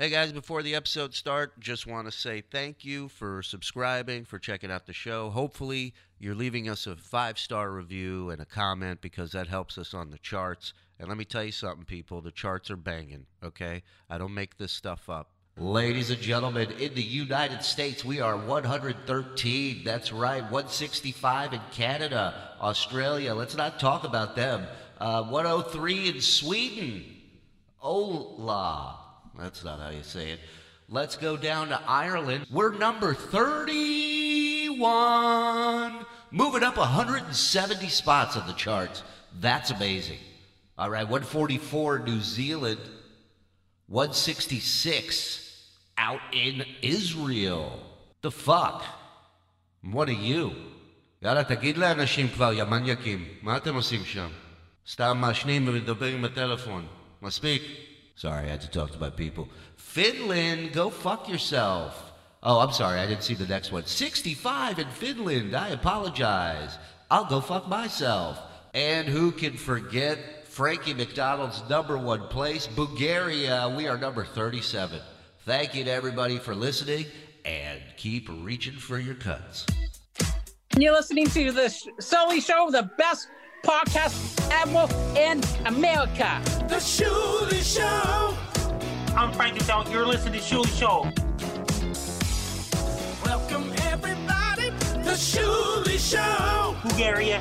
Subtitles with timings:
[0.00, 4.38] Hey guys, before the episode start, just want to say thank you for subscribing, for
[4.38, 5.28] checking out the show.
[5.28, 10.10] Hopefully, you're leaving us a five-star review and a comment because that helps us on
[10.10, 10.72] the charts.
[11.00, 13.82] And let me tell you something, people, the charts are banging, okay?
[14.08, 15.30] I don't make this stuff up.
[15.56, 19.82] Ladies and gentlemen, in the United States, we are 113.
[19.82, 23.34] That's right, 165 in Canada, Australia.
[23.34, 24.64] Let's not talk about them.
[25.00, 27.04] Uh, 103 in Sweden.
[27.78, 28.97] Hola
[29.37, 30.39] That's not how you say it.
[30.89, 32.45] Let's go down to Ireland.
[32.51, 36.05] We're number 31.
[36.31, 39.03] Moving up 170 spots on the charts.
[39.39, 40.19] That's amazing.
[40.77, 42.79] All right, 144 New Zealand.
[43.87, 45.67] 166
[45.97, 47.79] out in Israel.
[48.21, 48.83] The fuck?
[49.81, 50.51] What are you?
[51.21, 54.27] יאללה, תגיד לאנשים כבר, יא מניאקים, מה אתם עושים שם?
[54.87, 56.87] סתם מעשנים ומדברים בטלפון.
[57.21, 57.63] מספיק.
[58.18, 59.48] Sorry, I had to talk to my people.
[59.76, 62.12] Finland, go fuck yourself.
[62.42, 63.86] Oh, I'm sorry, I didn't see the next one.
[63.86, 66.78] 65 in Finland, I apologize.
[67.12, 68.40] I'll go fuck myself.
[68.74, 73.72] And who can forget Frankie McDonald's number one place, Bulgaria?
[73.76, 74.98] We are number 37.
[75.44, 77.06] Thank you to everybody for listening
[77.44, 79.64] and keep reaching for your cuts.
[80.76, 81.68] You're listening to the
[82.00, 83.28] Shuli Show, the best
[83.62, 84.86] podcast ever
[85.18, 86.40] in America.
[86.68, 88.36] The Shuli Show.
[89.16, 89.90] I'm Frankie Dog.
[89.90, 91.10] You're listening to Shuli Show.
[93.24, 94.70] Welcome everybody.
[95.02, 96.76] The Shuli Show.
[96.82, 97.40] Bulgaria.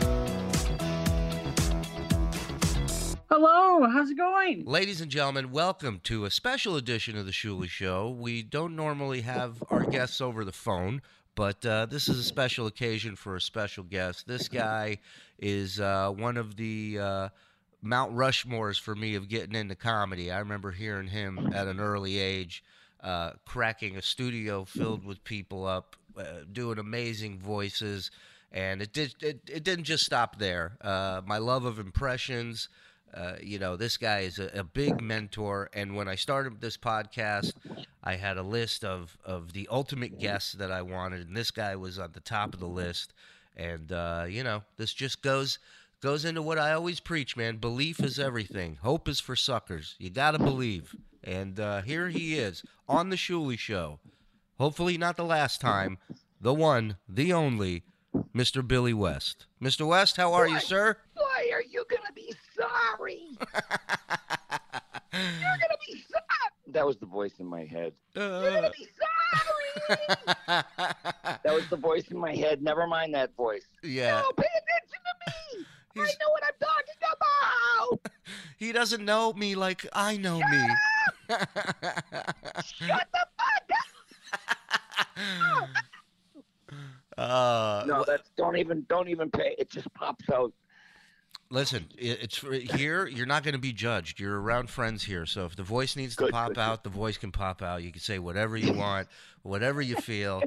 [3.29, 4.65] Hello, how's it going?
[4.65, 8.09] Ladies and gentlemen, welcome to a special edition of the Shuli Show.
[8.09, 11.01] We don't normally have our guests over the phone,
[11.37, 14.25] but uh, this is a special occasion for a special guest.
[14.25, 14.97] This guy
[15.37, 17.29] is uh, one of the uh,
[17.83, 20.31] Mount Rushmores for me of getting into comedy.
[20.31, 22.63] I remember hearing him at an early age,
[23.03, 28.09] uh, cracking a studio filled with people up, uh, doing amazing voices,
[28.51, 29.13] and it did.
[29.21, 30.71] It, it didn't just stop there.
[30.83, 32.67] My love of impressions.
[33.17, 35.69] Uh, you know, this guy is a, a big mentor.
[35.73, 37.53] And when I started this podcast,
[38.03, 41.75] I had a list of, of the ultimate guests that I wanted, and this guy
[41.75, 43.13] was on the top of the list.
[43.55, 45.57] And uh, you know, this just goes
[46.01, 47.57] goes into what I always preach, man.
[47.57, 48.77] Belief is everything.
[48.83, 49.95] Hope is for suckers.
[49.97, 50.95] You gotta believe.
[51.23, 53.99] And uh, here he is on the Shuli Show.
[54.59, 55.97] Hopefully, not the last time.
[56.39, 57.83] The one, the only,
[58.35, 58.65] Mr.
[58.65, 59.47] Billy West.
[59.61, 59.87] Mr.
[59.87, 60.97] West, how are you, sir?
[61.15, 63.26] Boy, are you gonna be sorry?
[65.13, 66.23] You're gonna be sorry.
[66.67, 67.93] That was the voice in my head.
[68.15, 70.03] You're Uh, gonna be sorry.
[71.43, 72.61] that was the voice in my head.
[72.61, 73.65] Never mind that voice.
[73.83, 75.13] yeah, No, pay attention to
[75.59, 75.65] me.
[75.95, 78.11] I He's- know what I'm talking about.
[78.57, 80.67] he doesn't know me like I know me.
[82.63, 83.71] Shut the fuck
[85.17, 85.69] up.
[87.17, 89.55] uh, No, that's don't even don't even pay.
[89.57, 90.53] It just pops out.
[91.49, 92.39] Listen, it's
[92.75, 93.07] here.
[93.07, 94.19] You're not going to be judged.
[94.19, 96.61] You're around friends here, so if the voice needs to Good, pop good, good.
[96.61, 97.83] out, the voice can pop out.
[97.83, 99.07] You can say whatever you want,
[99.43, 100.43] whatever you feel.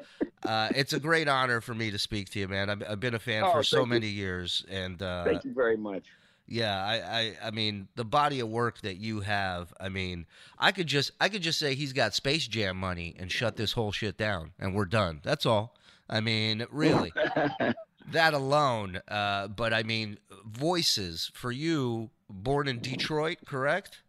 [0.46, 2.68] Uh, it's a great honor for me to speak to you, man.
[2.68, 3.86] I've, I've been a fan Oh, for so you.
[3.86, 6.04] many years, and uh, Thank you very much.
[6.46, 9.72] yeah, I, I, I mean, the body of work that you have.
[9.80, 10.26] I mean,
[10.58, 13.72] I could just, I could just say he's got Space Jam money and shut this
[13.72, 15.20] whole shit down, and we're done.
[15.22, 15.76] That's all.
[16.10, 17.12] I mean, really
[18.12, 19.00] that alone.
[19.08, 24.02] Uh, but I mean, voices for you, born in Detroit, correct?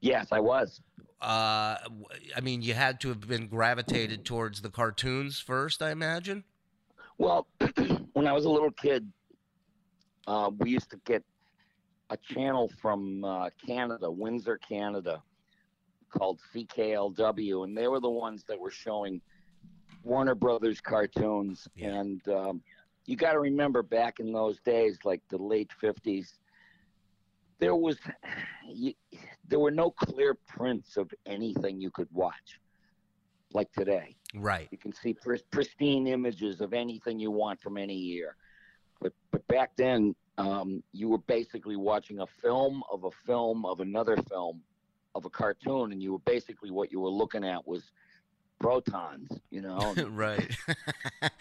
[0.00, 0.80] yes, I was.
[1.20, 1.76] Uh,
[2.34, 6.44] I mean, you had to have been gravitated towards the cartoons first, I imagine.
[7.18, 7.46] Well,
[8.14, 9.10] when I was a little kid,
[10.26, 11.22] uh, we used to get
[12.08, 15.22] a channel from uh, Canada, Windsor, Canada,
[16.08, 19.20] called CKLW, and they were the ones that were showing
[20.02, 21.68] Warner Brothers cartoons.
[21.76, 22.00] Yeah.
[22.00, 22.62] And um,
[23.10, 26.38] you got to remember back in those days, like the late 50s,
[27.58, 27.98] there was
[28.68, 28.94] you,
[29.48, 32.60] there were no clear prints of anything you could watch
[33.52, 34.14] like today.
[34.32, 34.68] Right.
[34.70, 38.36] You can see pris- pristine images of anything you want from any year.
[39.00, 43.80] But but back then, um, you were basically watching a film of a film of
[43.80, 44.60] another film
[45.16, 47.90] of a cartoon, and you were basically what you were looking at was
[48.60, 50.56] protons, you know, right.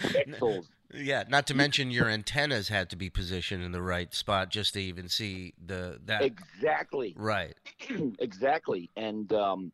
[0.02, 0.68] pixels.
[0.94, 1.26] yeah.
[1.30, 4.82] Not to mention your antennas had to be positioned in the right spot just to
[4.82, 6.24] even see the that.
[6.24, 7.14] Exactly.
[7.16, 7.54] Right.
[8.20, 8.90] exactly.
[8.96, 9.72] And um,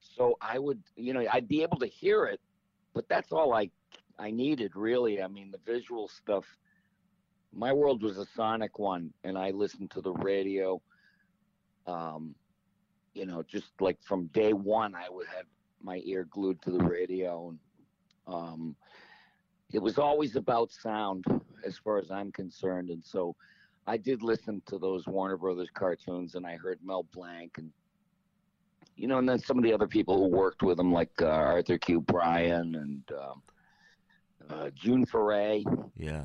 [0.00, 2.40] so I would, you know, I'd be able to hear it,
[2.94, 3.70] but that's all I
[4.18, 5.22] I needed really.
[5.22, 6.44] I mean, the visual stuff.
[7.54, 10.82] My world was a sonic one, and I listened to the radio.
[11.86, 12.34] Um,
[13.14, 15.46] you know, just like from day one, I would have
[15.82, 17.58] my ear glued to the radio, and
[18.26, 18.76] um,
[19.72, 21.24] it was always about sound,
[21.64, 22.90] as far as I'm concerned.
[22.90, 23.34] And so,
[23.86, 27.70] I did listen to those Warner Brothers cartoons, and I heard Mel Blanc, and
[28.96, 31.26] you know, and then some of the other people who worked with him, like uh,
[31.26, 32.00] Arthur Q.
[32.00, 33.42] Bryan and um,
[34.50, 35.62] uh, June Foray.
[35.96, 36.24] Yeah.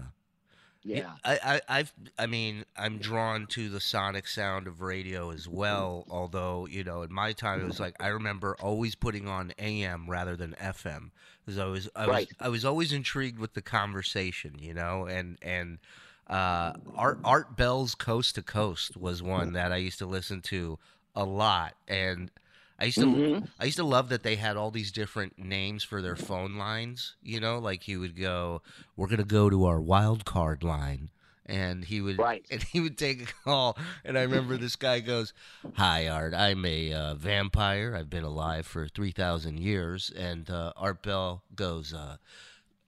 [0.83, 1.11] Yeah.
[1.23, 6.05] I, I, I've, I mean, I'm drawn to the sonic sound of radio as well.
[6.09, 10.09] Although, you know, in my time, it was like I remember always putting on AM
[10.09, 11.11] rather than FM
[11.45, 12.29] because I was, I was, Right.
[12.39, 15.77] I was always intrigued with the conversation, you know, and and
[16.27, 20.79] uh, Art Art Bell's Coast to Coast was one that I used to listen to
[21.15, 22.31] a lot, and
[22.83, 23.47] I used to Mhm.
[23.59, 27.15] I used to love that they had all these different names for their phone lines.
[27.21, 28.61] You know, like he would go,
[28.97, 31.09] "We're gonna go to our wild card line,"
[31.45, 32.45] and he would, Right.
[32.51, 33.77] and he would take a call.
[34.03, 35.33] And I remember this guy goes,
[35.75, 36.33] "Hi, Art.
[36.33, 37.95] I'm a uh, vampire.
[37.95, 42.17] I've been alive for three thousand years." And uh, Art Bell goes, uh,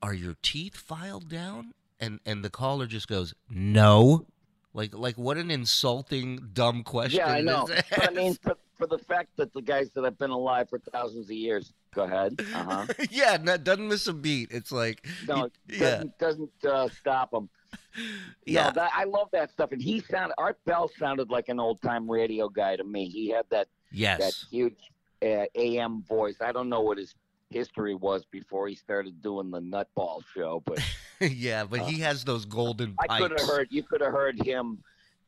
[0.01, 4.27] "Are your teeth filed down?" And and the caller just goes, "No."
[4.75, 7.19] Like like what an insulting dumb question.
[7.19, 7.65] Yeah, I know.
[7.65, 10.79] But I mean, for, for the fact that the guys that have been alive for
[10.79, 12.35] thousands of years, go ahead.
[12.53, 12.85] Uh huh.
[13.09, 14.51] yeah, no, doesn't miss a beat.
[14.51, 17.47] It's like No, yeah, doesn't doesn't uh, stop them.
[18.45, 19.71] yeah, No, that, I love that stuff.
[19.71, 23.07] And he sounded Art Bell sounded like an old time radio guy to me.
[23.07, 24.91] He had that yes that huge
[25.23, 26.35] uh, AM voice.
[26.41, 27.15] I don't know what his
[27.49, 30.79] history was before he started doing the Nutball show, but
[31.19, 31.63] yeah.
[31.65, 33.13] But he has those golden Pipes.
[33.13, 34.79] I could have heard you could have heard him,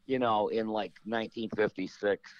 [0.05, 2.31] you know, in like 1956.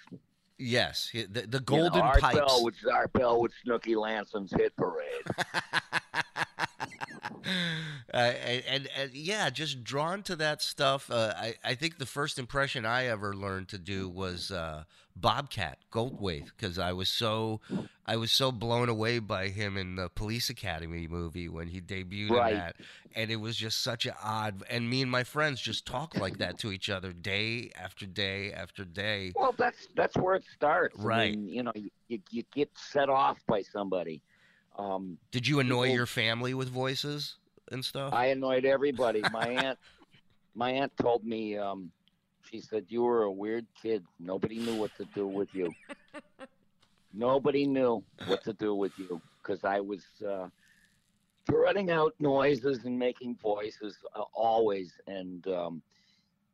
[0.60, 2.36] Yes, he- the, the You know, golden Art pipes.
[2.38, 5.24] Bell with Art Bell with Snooky Lanson's hit parade.
[8.14, 11.10] uh, and, and, yeah, just drawn to that stuff.
[11.10, 14.84] Uh, I, I think the first impression I ever learned to do was uh,
[15.16, 17.60] Bobcat Goldthwait because I was so
[18.06, 22.30] I was so blown away by him in the Police Academy movie when he debuted
[22.30, 22.52] Right.
[22.52, 22.76] in that,
[23.14, 24.62] and it was just such an odd.
[24.70, 28.50] And me and my friends just talk like that to each other day after day
[28.52, 29.32] after day.
[29.36, 30.96] Well, that's that's where it starts.
[30.98, 31.34] I Right.
[31.34, 31.90] mean, you know, you,
[32.30, 34.22] you get set off by somebody.
[34.78, 37.36] Um, Did you annoy People- your family with voices
[37.72, 38.12] and stuff?
[38.14, 39.22] I annoyed everybody.
[39.32, 39.78] My aunt,
[40.54, 41.90] my aunt told me, um,
[42.48, 44.04] she said you were a weird kid.
[44.20, 45.70] Nobody knew what to do with you.
[47.12, 50.48] Nobody knew what to do with you because I was uh,
[51.46, 54.92] threading out noises and making voices uh, always.
[55.06, 55.82] And um,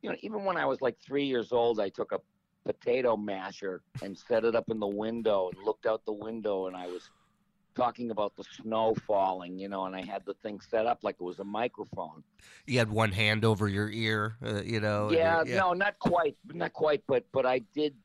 [0.01, 2.19] you know, even when I was like three years old, I took a
[2.65, 6.75] potato masher and set it up in the window and looked out the window, and
[6.75, 7.09] I was
[7.75, 11.15] talking about the snow falling, you know, and I had the thing set up like
[11.19, 12.23] it was a microphone.
[12.65, 15.09] you had one hand over your ear, uh, you know.
[15.09, 17.95] and Yeah, no, not quite, not quite, but but I did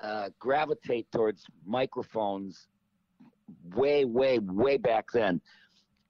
[0.00, 2.68] uh, gravitate towards microphones
[3.74, 5.40] way, way, way back then.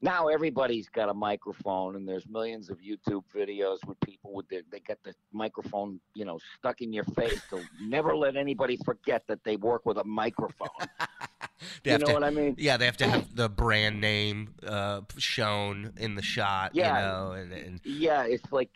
[0.02, 4.60] Now everybody's got a microphone, and there's millions of YouTube videos with people with their,
[4.70, 7.40] they get the microphone, you know, stuck in your face.
[7.48, 10.68] So never let anybody forget that they work with a microphone.
[11.82, 12.54] They you know to- what I mean?
[12.58, 16.72] Yeah, they have to have the brand name uh, shown in the shot.
[16.74, 16.86] Yeah.
[16.98, 18.70] you know, and, and Yeah, it's like,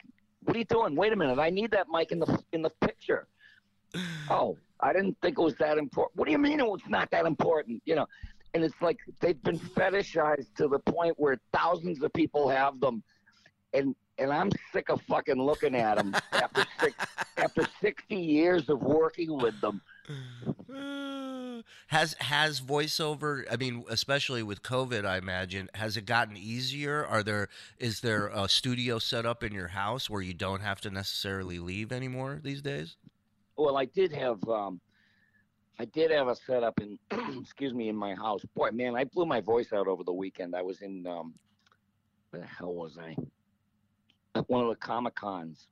[0.44, 0.94] what are you doing?
[0.96, 3.26] Wait a minute, I need that mic in the in the picture.
[4.30, 6.16] Oh, I didn't think it was that important.
[6.16, 7.82] What do you mean it was not that important?
[7.84, 8.06] You know,
[8.54, 13.02] and it's like they've been fetishized to the point where thousands of people have them,
[13.74, 16.94] and and I'm sick of fucking looking at them after six,
[17.36, 19.80] after sixty years of working with them.
[21.88, 23.44] has has voiceover?
[23.50, 27.04] I mean, especially with COVID, I imagine has it gotten easier?
[27.06, 27.48] Are there
[27.78, 31.58] is there a studio set up in your house where you don't have to necessarily
[31.58, 32.96] leave anymore these days?
[33.56, 34.80] Well, I did have um,
[35.78, 36.98] I did have a setup in
[37.40, 38.42] excuse me in my house.
[38.54, 40.54] Boy, man, I blew my voice out over the weekend.
[40.54, 41.34] I was in um,
[42.30, 43.14] where the hell was I?
[44.34, 45.68] At one of the comic cons.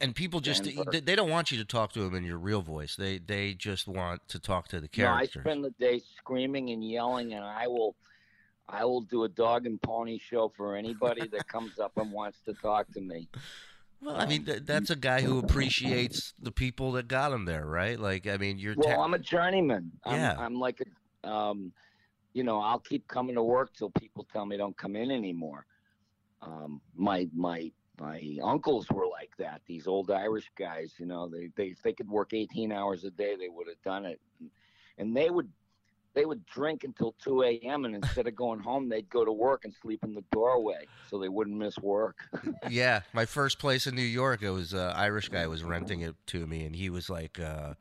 [0.00, 0.84] And people just Denver.
[0.90, 2.96] they, they don't want you to talk to them in your real voice.
[2.96, 6.86] They they just want to talk to the No, I spend the day screaming and
[6.86, 7.96] yelling, and I will,
[8.68, 12.38] I will do a dog and pony show for anybody that comes up and wants
[12.44, 13.28] to talk to me.
[14.02, 17.64] Well, I mean, th- that's a guy who appreciates the people that got him there,
[17.64, 17.98] right?
[17.98, 18.74] Like, I mean, you're.
[18.76, 19.90] Well, I'm a journeyman.
[20.04, 20.36] I'm, Yeah.
[20.38, 20.82] I'm like
[21.24, 21.72] a, um,
[22.34, 25.64] you know, I'll keep coming to work till people tell me don't come in anymore.
[26.46, 29.62] Um, my my my uncles were like that.
[29.66, 33.10] These old Irish guys, you know, they they if they could work 18 hours a
[33.10, 34.20] day, they would have done it.
[34.40, 34.50] And,
[34.98, 35.50] and they would
[36.16, 37.84] they would drink until 2 a.m.
[37.84, 41.18] and instead of going home, they'd go to work and sleep in the doorway so
[41.18, 42.16] they wouldn't miss work.
[42.70, 46.16] yeah, my first place in New York, it was an Irish guy was renting it
[46.28, 47.74] to me, and he was like, uh,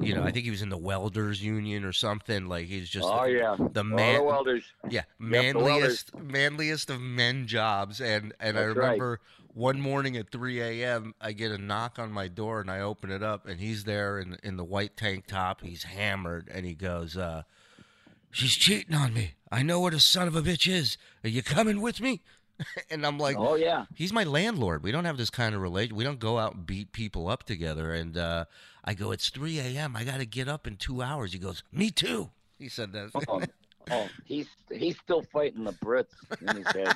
[0.00, 2.48] you know, I think he was in the welders union or something.
[2.48, 4.64] Like he's just oh yeah, the All man, the welders.
[4.90, 5.54] yeah, the welders.
[5.54, 8.00] manliest, manliest of men jobs.
[8.00, 8.84] And and I That's right.
[8.84, 9.20] remember
[9.54, 11.14] one morning at 3 a.m.
[11.20, 14.18] I get a knock on my door, and I open it up, and he's there
[14.18, 15.62] in in the white tank top.
[15.62, 17.44] He's hammered, and he goes, uh,
[18.30, 19.34] "She's cheating on me.
[19.50, 20.98] I know what a son of a bitch is.
[21.24, 22.22] Are you coming with me?"
[22.90, 23.86] and I'm like, oh yeah.
[23.94, 24.82] he's my landlord.
[24.82, 25.96] We don't have this kind of relation.
[25.96, 27.92] We don't go out and beat people up together.
[27.92, 28.46] And uh,
[28.84, 29.96] I go, it's 3 a.m.
[29.96, 31.32] I got to get up in two hours.
[31.32, 32.30] He goes, me too.
[32.58, 33.10] He said that.
[33.28, 33.42] Oh,
[33.90, 36.94] oh, he's he's still fighting the Brits in his head.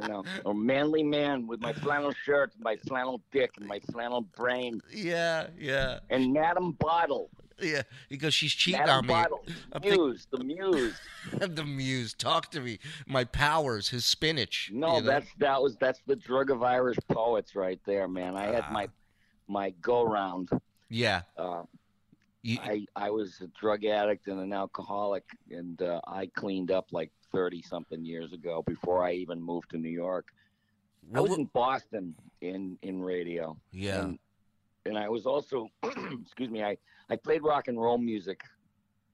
[0.00, 4.22] You know, a manly man with my flannel shirt, my flannel dick, and my flannel
[4.22, 7.28] brain, yeah, yeah, and Madam Bottle.
[7.68, 7.82] yeah.
[8.08, 9.14] He goes, she's cheating Madam on me.
[9.14, 9.44] Bottle.
[9.82, 11.00] Muse, the Muse.
[11.38, 12.78] the muse, talk to me.
[13.06, 14.70] My powers, his spinach.
[14.72, 15.06] No, you know?
[15.06, 18.36] that's that was that's the drug of Irish poets right there, man.
[18.36, 18.88] I had my
[19.48, 20.50] my go round.
[20.88, 21.22] yeah.
[21.36, 21.62] Uh,
[22.42, 26.86] You, I I was a drug addict and an alcoholic, and uh, I cleaned up
[26.90, 30.26] like thirty something years ago before I even moved to New York.
[31.14, 33.56] I was in Boston in in radio.
[33.72, 34.02] yeah.
[34.02, 34.18] And,
[34.86, 35.68] and I was also,
[36.22, 36.76] excuse me, I,
[37.10, 38.40] I played rock and roll music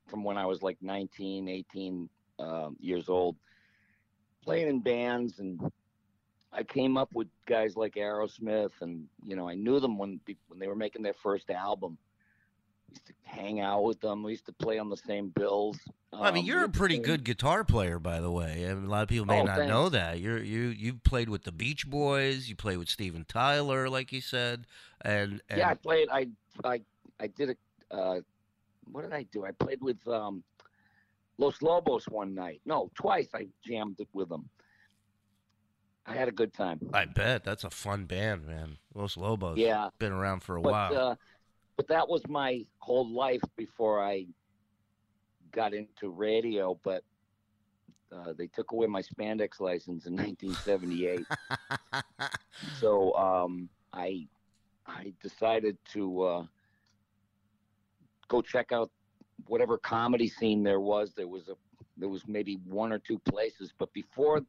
[0.07, 2.09] from when I was like 19, 18
[2.39, 3.37] um, years old,
[4.43, 5.39] playing in bands.
[5.39, 5.61] And
[6.53, 10.59] I came up with guys like Aerosmith, and, you know, I knew them when, when
[10.59, 11.99] they were making their first album.
[12.89, 14.23] I used to hang out with them.
[14.23, 15.79] We used to play on the same bills.
[16.13, 18.69] I mean, Um, you're a pretty good guitar player, by the way.
[18.69, 19.69] I mean, a lot of people may Oh, not thanks.
[19.69, 20.21] know that.
[20.21, 22.49] You're you you played with the Beach Boys.
[22.49, 24.67] You played with Steven Tyler, like you said,
[25.03, 26.09] and, and Yeah, I played.
[26.11, 26.29] I
[26.65, 26.81] I
[27.21, 27.95] I did a.
[27.95, 28.21] Uh,
[28.91, 29.45] what did I do?
[29.45, 30.43] I played with um,
[31.37, 32.61] Los Lobos one night.
[32.65, 33.29] No, twice.
[33.35, 34.49] I jammed it with them.
[36.07, 36.81] I had a good time.
[36.95, 38.79] I bet that's a fun band, man.
[38.95, 39.59] Los Lobos.
[39.59, 40.97] Yeah, been around for a but while.
[41.11, 41.15] uh,
[41.79, 44.27] but that was my whole life before I
[45.53, 46.79] got into radio.
[46.83, 47.05] But
[48.13, 51.25] uh, they took away my spandex license in 1978.
[52.81, 54.27] so um, I
[54.87, 56.43] I decided to uh,
[58.27, 58.91] go check out
[59.47, 61.13] whatever comedy scene there was.
[61.15, 61.55] There was a
[61.97, 64.41] there was maybe one or two places, but before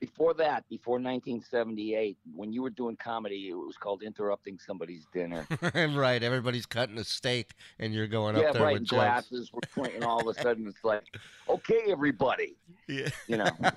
[0.00, 5.46] before that, before 1978, when you were doing comedy, it was called interrupting somebody's dinner.
[5.74, 8.72] right, everybody's cutting a steak, and you're going yeah, up there right.
[8.74, 9.02] with jokes.
[9.02, 10.02] Glasses were pointing.
[10.02, 11.04] All of a sudden, it's like,
[11.48, 12.56] okay, everybody.
[12.88, 13.50] Yeah, You know,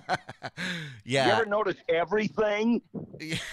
[1.04, 2.82] you ever notice everything?
[3.20, 3.38] yeah.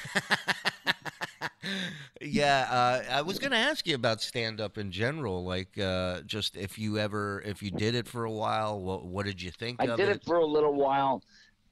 [2.21, 6.21] yeah uh, I was going to ask you about stand up in general, like uh,
[6.23, 9.51] just if you ever, if you did it for a while, what, what did you
[9.51, 11.23] think I did it for a little while.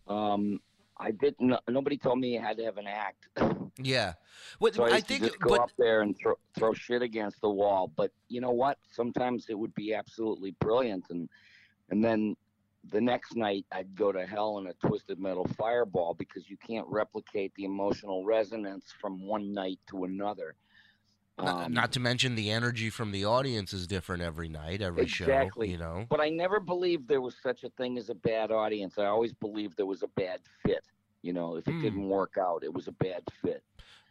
[0.09, 0.61] Um,
[1.01, 1.55] I didn't.
[1.69, 3.29] Nobody told me you had to have an act.
[3.81, 4.15] Yeah,
[4.59, 7.41] what So I, I think, just go but up there and throw, throw shit against
[7.41, 7.93] the wall.
[7.95, 8.77] But you know what?
[8.91, 11.29] Sometimes it would be absolutely brilliant, and
[11.89, 12.35] and then
[12.91, 16.89] the next night I'd go to hell in a twisted metal fireball because you can't
[16.89, 20.57] replicate the emotional resonance from one night to another.
[21.41, 25.07] Not, Um, not to mention the energy from the audience is different every night, every
[25.07, 25.69] show Exactly.
[25.69, 25.73] show.
[25.73, 28.99] You know, but I never believed there was such a thing as a bad audience.
[28.99, 30.85] I always believed there was a bad fit.
[31.23, 31.83] You know, if it Hmm.
[31.83, 33.63] didn't work out, it was a bad fit.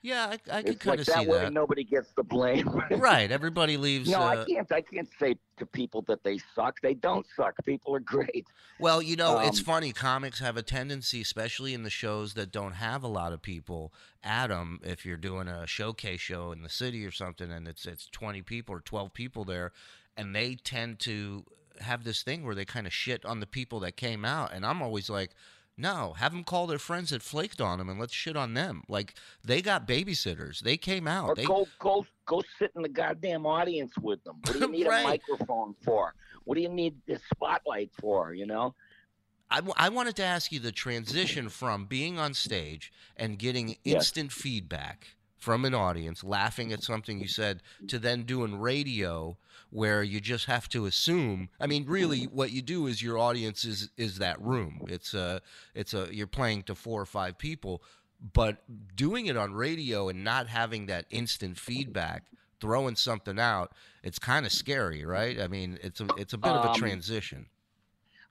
[0.02, 1.54] Yeah, I, I could It's kind like of see that way that.
[1.54, 2.68] nobody gets the blame.
[2.92, 4.10] Right, everybody leaves.
[4.10, 4.72] No, uh, I can't.
[4.72, 6.80] I can't say to people that they suck.
[6.82, 7.56] They don't suck.
[7.66, 8.46] People are great.
[8.80, 9.92] Well, you know, it's Um, funny.
[9.92, 13.92] Comics have a tendency, especially in the shows that don't have a lot of people
[14.24, 14.80] them.
[14.84, 18.42] If you're doing a showcase show in the city or something, and it's it's 20
[18.44, 19.72] people or 12 people there,
[20.16, 21.44] and they tend to
[21.82, 24.66] have this thing where they kind of shit on the people that came out, and
[24.66, 25.32] I'm always like.
[25.78, 28.84] No, have them call their friends that flaked on them and let's shit on them.
[28.90, 30.60] Like they got babysitters.
[30.62, 31.30] They came out.
[31.30, 34.38] Or They, go go go sit in the goddamn audience with them.
[34.44, 35.02] What do you need Right.
[35.06, 36.16] a microphone for?
[36.46, 38.34] What do you need the spotlight for?
[38.34, 38.74] You know.
[39.50, 43.70] I, w- I wanted to ask you the transition from being on stage and getting
[43.86, 43.96] Yes.
[43.96, 49.38] instant feedback from an audience, laughing at something you said, to then doing radio
[49.70, 51.50] where you just have to assume.
[51.60, 54.82] I mean, really, what you do is your audience is is that room.
[54.88, 55.42] It's a
[55.76, 57.84] it's a you're playing to four or five people,
[58.34, 58.64] but
[58.96, 62.24] doing it on radio and not having that instant feedback,
[62.60, 65.40] throwing something out, it's kind of scary, right?
[65.40, 67.48] I mean, it's a it's a bit of a Um, transition.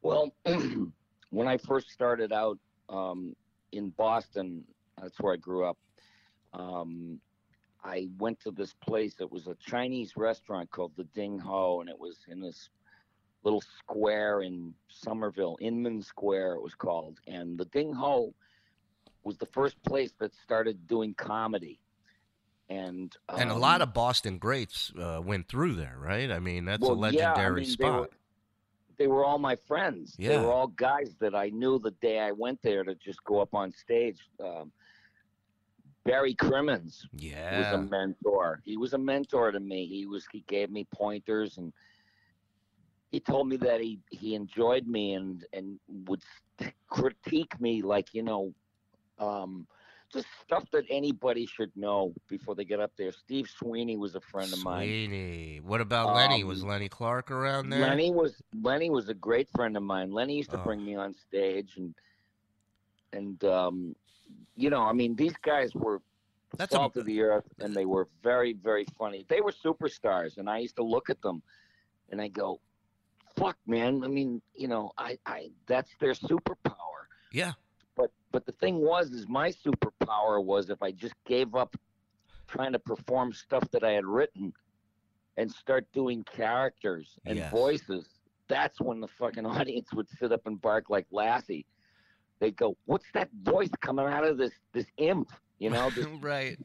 [0.03, 0.33] Well,
[1.31, 2.59] when I first started out
[2.89, 3.37] um,
[3.73, 4.65] in Boston,
[5.01, 5.77] that's where I grew up.
[6.57, 7.21] Um,
[7.85, 9.15] I went to this place.
[9.21, 12.71] It was a Chinese restaurant called the Ding Ho, and it was in this
[13.45, 18.35] little square in Somerville, Inman Square, it was called, and the Ding Ho
[19.23, 21.79] was the first place that started doing comedy,
[22.69, 26.31] and and a lot um, of Boston greats uh, went through there, right?
[26.31, 28.01] I mean, that's a well, yeah, I legendary mean, They spot.
[28.01, 28.11] were,
[28.99, 30.17] they were all my friends.
[30.19, 30.31] Yeah.
[30.31, 33.41] They were all guys that I knew the day I went there to just go
[33.41, 34.19] up on stage.
[34.43, 34.73] Um,
[36.07, 37.59] Barry Crimmins yeah.
[37.59, 38.61] was a mentor.
[38.65, 39.87] He was a mentor to me.
[39.87, 41.73] He was he gave me pointers and
[43.11, 46.23] he told me that he he enjoyed me and and would
[46.89, 48.53] critique me like you know
[49.19, 49.67] um
[50.13, 53.11] just stuff that anybody should know before they get up there.
[53.11, 54.87] Steve Sweeney was a friend of mine.
[54.87, 55.61] Sweeney.
[55.61, 56.45] What about Lenny?
[56.45, 57.81] Was Um, Lenny Clarke around there?
[57.81, 60.13] Lenny was Lenny was a great friend of mine.
[60.13, 60.65] Lenny used to Oh.
[60.65, 61.93] bring me on stage and
[63.13, 63.97] and um
[64.57, 66.01] you know, I mean these guys were
[66.57, 69.25] That's a- salt of the earth and they were very, very funny.
[69.29, 71.43] They were superstars and I used to look at them
[72.11, 72.61] and I go,
[73.37, 77.05] Fuck man, I mean, you know, I, I that's their superpower.
[77.33, 77.53] Yeah.
[77.97, 81.77] But but the thing was is my superpower was if I just gave up
[82.49, 84.53] trying to perform stuff that I had written
[85.37, 87.51] and start doing characters and Yes.
[87.51, 88.09] voices,
[88.49, 91.67] that's when the fucking audience would sit up and bark like Lassie.
[92.41, 95.31] They'd go, What's that voice coming out of this this imp?
[95.59, 96.59] You know, this right.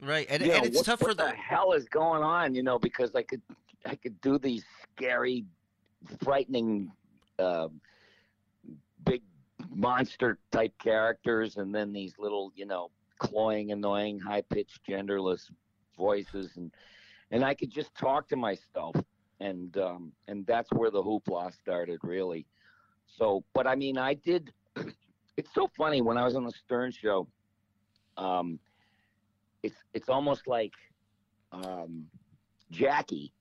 [0.00, 0.26] Right.
[0.28, 2.54] And, and it's what, tough what for the the hell is going on?
[2.54, 3.42] You know, because I could
[3.86, 5.44] I could do these scary,
[6.22, 6.90] frightening,
[7.38, 7.68] uh,
[9.04, 9.22] big
[9.70, 15.50] monster type characters, and then these little you know cloying, annoying, high pitched, genderless
[15.96, 16.72] voices, and
[17.30, 18.96] and I could just talk to myself,
[19.40, 22.46] and um, and that's where the hoopla started, really.
[23.16, 24.52] So, but I mean, I did.
[25.38, 27.26] It's so funny when I was on the Stern Show.
[28.18, 28.58] Um,
[29.62, 30.74] it's it's almost like
[31.52, 32.04] um,
[32.70, 33.32] Jackie.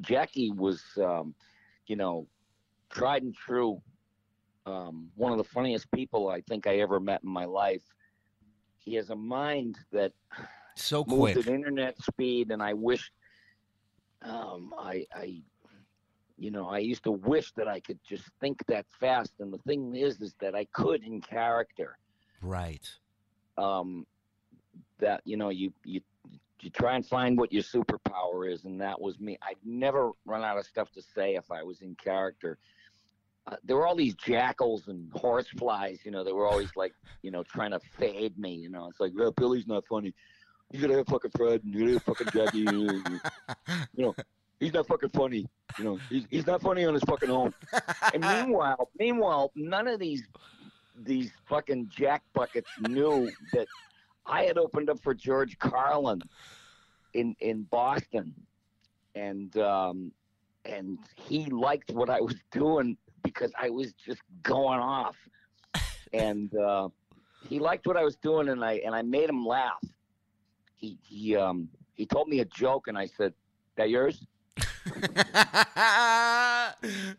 [0.00, 1.34] Jackie was, um,
[1.86, 2.26] you know,
[2.90, 3.80] tried and true.
[4.66, 7.82] Um, one of the funniest people I think I ever met in my life.
[8.78, 10.12] He has a mind that
[10.74, 11.36] so quick.
[11.36, 13.10] at internet speed, and I wish,
[14.22, 15.42] um, I, I,
[16.40, 19.32] you know, I used to wish that I could just think that fast.
[19.40, 21.98] And the thing is, is that I could in character
[22.40, 22.90] Right.
[23.58, 24.06] um,
[24.98, 26.00] that you know you you
[26.62, 29.38] you try and find what your superpower is, and that was me.
[29.42, 32.58] I'd never run out of stuff to say if I was in character.
[33.46, 36.22] Uh, there were all these jackals and horseflies, you know.
[36.22, 38.54] They were always like, you know, trying to fade me.
[38.54, 40.14] You know, it's like, well, Billy's not funny.
[40.72, 42.58] You gotta have fucking Fred, and you gotta have fucking Jackie.
[43.94, 44.14] You know,
[44.60, 45.46] he's not fucking funny.
[45.78, 47.52] You know, he's he's not funny on his fucking own.
[48.14, 50.22] And meanwhile, meanwhile, none of these
[51.02, 53.66] these fucking jack buckets knew that
[54.26, 56.22] I had opened up for George Carlin
[57.14, 58.34] in in Boston,
[59.14, 60.12] and um,
[60.64, 65.16] and he liked what I was doing because I was just going off,
[66.12, 66.88] and uh,
[67.48, 69.82] he liked what I was doing, and I and I made him laugh.
[70.76, 73.32] He he um he told me a joke, and I said,
[73.76, 74.26] "That yours?"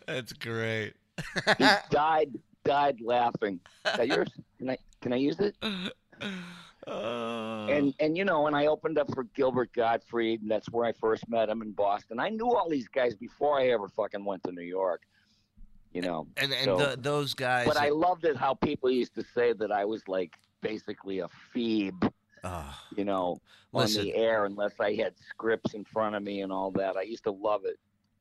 [0.08, 0.94] That's great.
[1.58, 3.60] He died died laughing.
[3.86, 4.30] Is that yours?
[4.58, 5.56] Can I can I use it?
[6.88, 7.68] Oh.
[7.70, 10.94] and and you know, and I opened up for Gilbert Gottfried, and that's where I
[10.94, 12.20] first met him in Boston.
[12.20, 15.02] I knew all these guys before I ever fucking went to New York.
[15.94, 17.68] You know, and and so- the, those guys.
[17.68, 21.28] but I loved it how people used to say that I was like basically a
[21.54, 21.92] phoebe,
[22.44, 23.40] oh, you know,
[23.74, 26.98] listen, on the air unless I had scripts in front of me and all that.
[26.98, 27.78] I used to love it.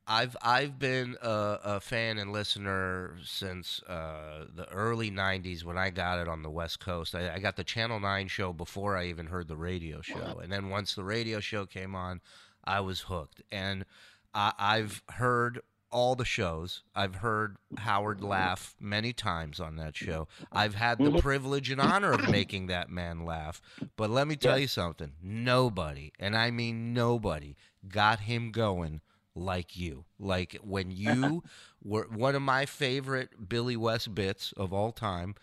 [0.07, 5.89] I've I've been a, a fan and listener since uh, the early '90s when I
[5.89, 7.15] got it on the West Coast.
[7.15, 10.51] I, I got the Channel Nine show before I even heard the radio show, and
[10.51, 12.19] then once the radio show came on,
[12.63, 13.41] I was hooked.
[13.51, 13.85] And
[14.33, 16.83] I, I've heard all the shows.
[16.95, 20.27] I've heard Howard laugh many times on that show.
[20.51, 21.17] I've had the Mhm.
[21.21, 23.61] privilege and honor of making that man laugh.
[23.95, 27.55] But let me tell you something: nobody, and I mean nobody,
[27.87, 29.01] got him going
[29.35, 30.05] like you.
[30.19, 31.43] Like when you
[31.83, 35.35] were one of my favorite Billy West bits of all time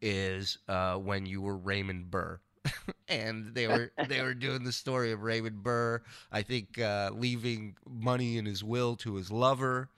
[0.00, 2.40] is uh, when you were Raymond Burr.
[3.08, 7.76] and they were they were doing the story of Raymond Burr, I think uh, leaving
[7.88, 9.88] money in his will to his lover.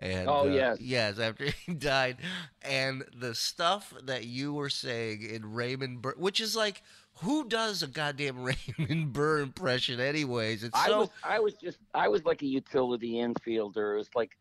[0.00, 0.78] And Oh, uh, yes.
[0.80, 2.18] yes, after he died,
[2.62, 6.82] and the stuff that you were saying in Raymond Burr, which is like,
[7.14, 8.38] who does a goddamn
[8.78, 10.62] Raymond Burr impression, anyways?
[10.62, 13.94] It's I so was I was just I was like a utility infielder.
[13.94, 14.36] It was like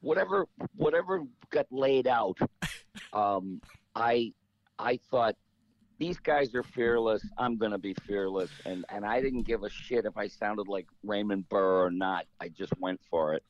[0.00, 0.46] whatever
[0.76, 2.38] whatever got laid out.
[3.14, 3.60] Um,
[3.94, 4.32] I
[4.78, 5.34] I thought
[5.98, 7.26] these guys are fearless.
[7.38, 10.86] I'm gonna be fearless, and and I didn't give a shit if I sounded like
[11.02, 12.26] Raymond Burr or not.
[12.40, 13.42] I just went for it.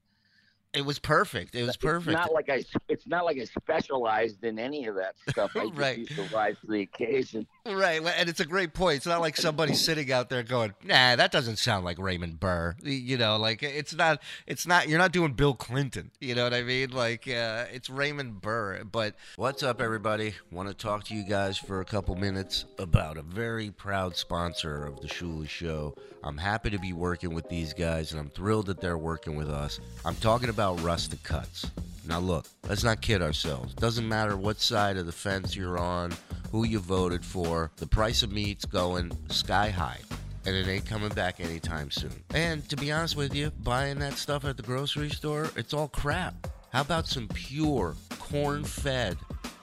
[0.74, 1.54] It was perfect.
[1.54, 2.12] It was It's perfect.
[2.12, 2.64] not like I.
[2.88, 5.52] It's not like I specialized in any of that stuff.
[5.56, 5.98] I just Right.
[5.98, 7.46] used to rise to the occasion.
[7.66, 8.96] Right, and it's a great point.
[8.96, 12.74] It's not like somebody sitting out there going, "Nah, that doesn't sound like Raymond Burr."
[12.82, 14.88] You know, like it's not, it's not.
[14.88, 16.11] You're not doing Bill Clinton.
[16.20, 16.90] You know what I mean?
[16.90, 18.82] Like uh, it's Raymond Burr.
[18.85, 20.35] But what's up, everybody?
[20.50, 24.87] Want to talk to you guys for a couple minutes about a very proud sponsor
[24.87, 25.94] of the Shuli Show.
[26.24, 29.50] I'm happy to be working with these guys, and I'm thrilled that they're working with
[29.50, 29.80] us.
[30.04, 31.68] I'm talking about Rustic Cuts.
[32.06, 33.74] Now, look, let's not kid ourselves.
[33.74, 36.12] Doesn't matter what side of the fence you're on,
[36.52, 39.98] who you voted for, the price of meat's going sky high.
[40.46, 42.22] And it ain't coming back anytime soon.
[42.35, 45.88] And to be honest with you, buying that stuff at the grocery store, it's all
[45.88, 46.48] crap.
[46.70, 49.16] How about some pure, corn fed,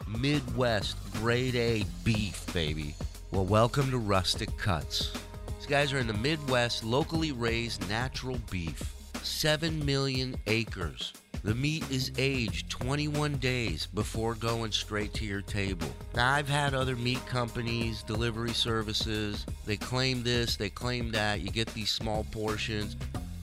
[0.08, 2.96] Midwest, grade A beef, baby?
[3.32, 5.14] Well, welcome to Rustic Cuts.
[5.60, 8.96] These guys are in the Midwest, locally raised natural beef.
[9.24, 11.12] 7 million acres.
[11.44, 15.90] The meat is aged 21 days before going straight to your table.
[16.16, 21.42] Now, I've had other meat companies, delivery services, they claim this, they claim that.
[21.42, 22.96] You get these small portions,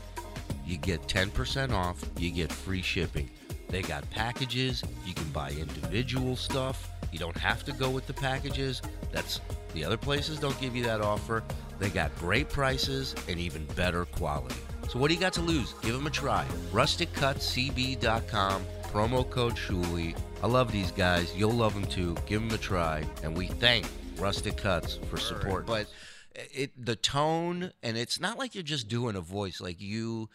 [0.65, 3.29] you get 10% off, you get free shipping.
[3.67, 6.89] They got packages, you can buy individual stuff.
[7.11, 8.81] You don't have to go with the packages.
[9.11, 9.41] That's
[9.73, 11.43] the other places don't give you that offer.
[11.77, 14.55] They got great prices and even better quality.
[14.87, 15.73] So what do you got to lose?
[15.81, 16.45] Give them a try.
[16.71, 20.15] RusticCutCB.com, promo code Shuli.
[20.43, 21.35] I love these guys.
[21.35, 22.15] You'll love them too.
[22.25, 23.03] Give them a try.
[23.23, 25.65] And we thank Rustic Cuts for support.
[25.65, 25.87] But
[26.33, 30.29] it the tone and it's not like you're just doing a voice like you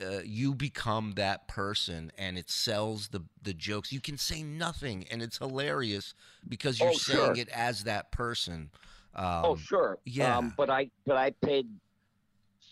[0.00, 5.04] uh, you become that person and it sells the the jokes you can say nothing
[5.10, 6.14] and it's hilarious
[6.48, 7.36] because you're Oh, saying sure.
[7.36, 8.70] it as that person
[9.14, 9.98] um, oh, sure.
[10.04, 10.38] yeah.
[10.38, 11.66] Um, but I but I paid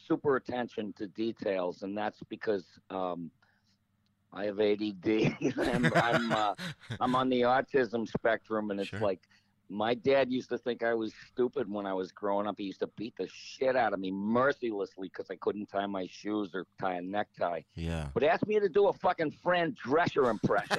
[0.06, 3.30] super attention to details, and that's because um,
[4.32, 5.36] I have ADD.
[5.58, 6.54] I'm I'm, uh,
[7.00, 9.00] I'm on the autism spectrum, and it's Sure.
[9.00, 9.20] like
[9.70, 12.54] my dad used to think I was stupid when I was growing up.
[12.56, 16.06] He used to beat the shit out of me mercilessly because I couldn't tie my
[16.10, 17.60] shoes or tie a necktie.
[17.74, 20.78] yeah But asked me to do a fucking Fran Drescher impression.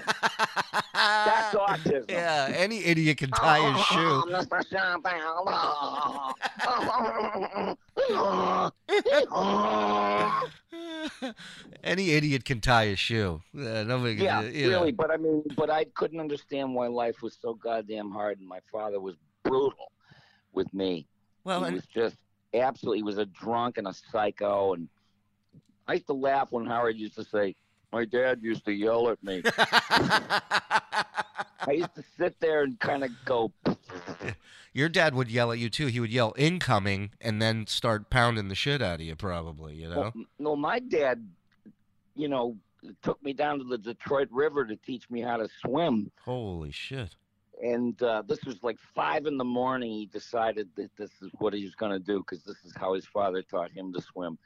[0.96, 2.10] That's autism.
[2.10, 4.24] yeah any idiot can tie his shoe.
[11.84, 14.80] any idiot can tie a shoe uh, nobody can, yeah, you know.
[14.80, 14.92] really.
[14.92, 18.60] But I mean, but I couldn't understand why life was so goddamn hard, and my
[18.72, 19.92] father was brutal
[20.54, 21.08] with me.
[21.44, 22.18] well he and, was just
[22.54, 23.00] absolutely.
[23.00, 24.88] He was a drunk and a psycho, and
[25.88, 27.56] I used to laugh when Howard used to say,
[27.92, 29.42] "My dad used to yell at me."
[31.62, 33.52] I used to sit there and kind of go,
[34.80, 35.88] Your dad would yell at you too.
[35.88, 39.76] He would yell incoming and then start pounding the shit out of you, probably.
[39.76, 40.00] You know.
[40.00, 41.28] Well, no, my dad,
[42.16, 42.56] you know,
[43.04, 46.10] took me down to the Detroit River to teach me how to swim.
[46.24, 47.18] Holy shit.
[47.62, 49.92] And uh, this was like five in the morning.
[49.92, 52.94] He decided that this is what he was going to do because this is how
[52.94, 54.38] his father taught him to swim.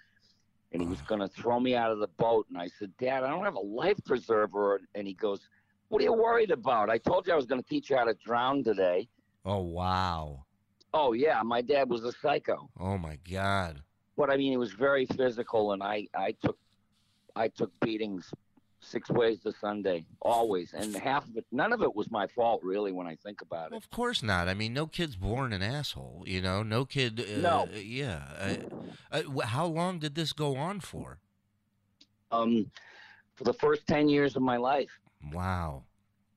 [0.72, 2.48] And he was going to throw me out of the boat.
[2.50, 4.82] And I said, Dad, I don't have a life preserver.
[4.96, 5.42] And he goes,
[5.90, 6.90] What are you worried about?
[6.90, 9.08] I told you I was going to teach you how to drown today.
[9.46, 10.46] Oh wow.
[10.96, 12.70] Oh, yeah, my dad was a psycho.
[12.80, 13.82] Oh my god.
[14.16, 16.58] but I mean, it was very physical, and I I took
[17.36, 18.32] I took beatings
[18.80, 22.62] six ways to Sunday, always, and half of it, none of it was my fault,
[22.64, 23.84] really, when I think about Well, it.
[23.84, 24.50] of course not.
[24.50, 26.26] I mean, no kid's born an asshole.
[26.28, 27.20] You know, no kid.
[27.22, 27.68] Uh, No.
[27.74, 28.22] Yeah.
[29.12, 31.20] Uh, uh, how long did this go on for?
[32.32, 32.70] Um,
[33.36, 34.92] for the first ten years of my life,
[35.32, 35.86] Wow.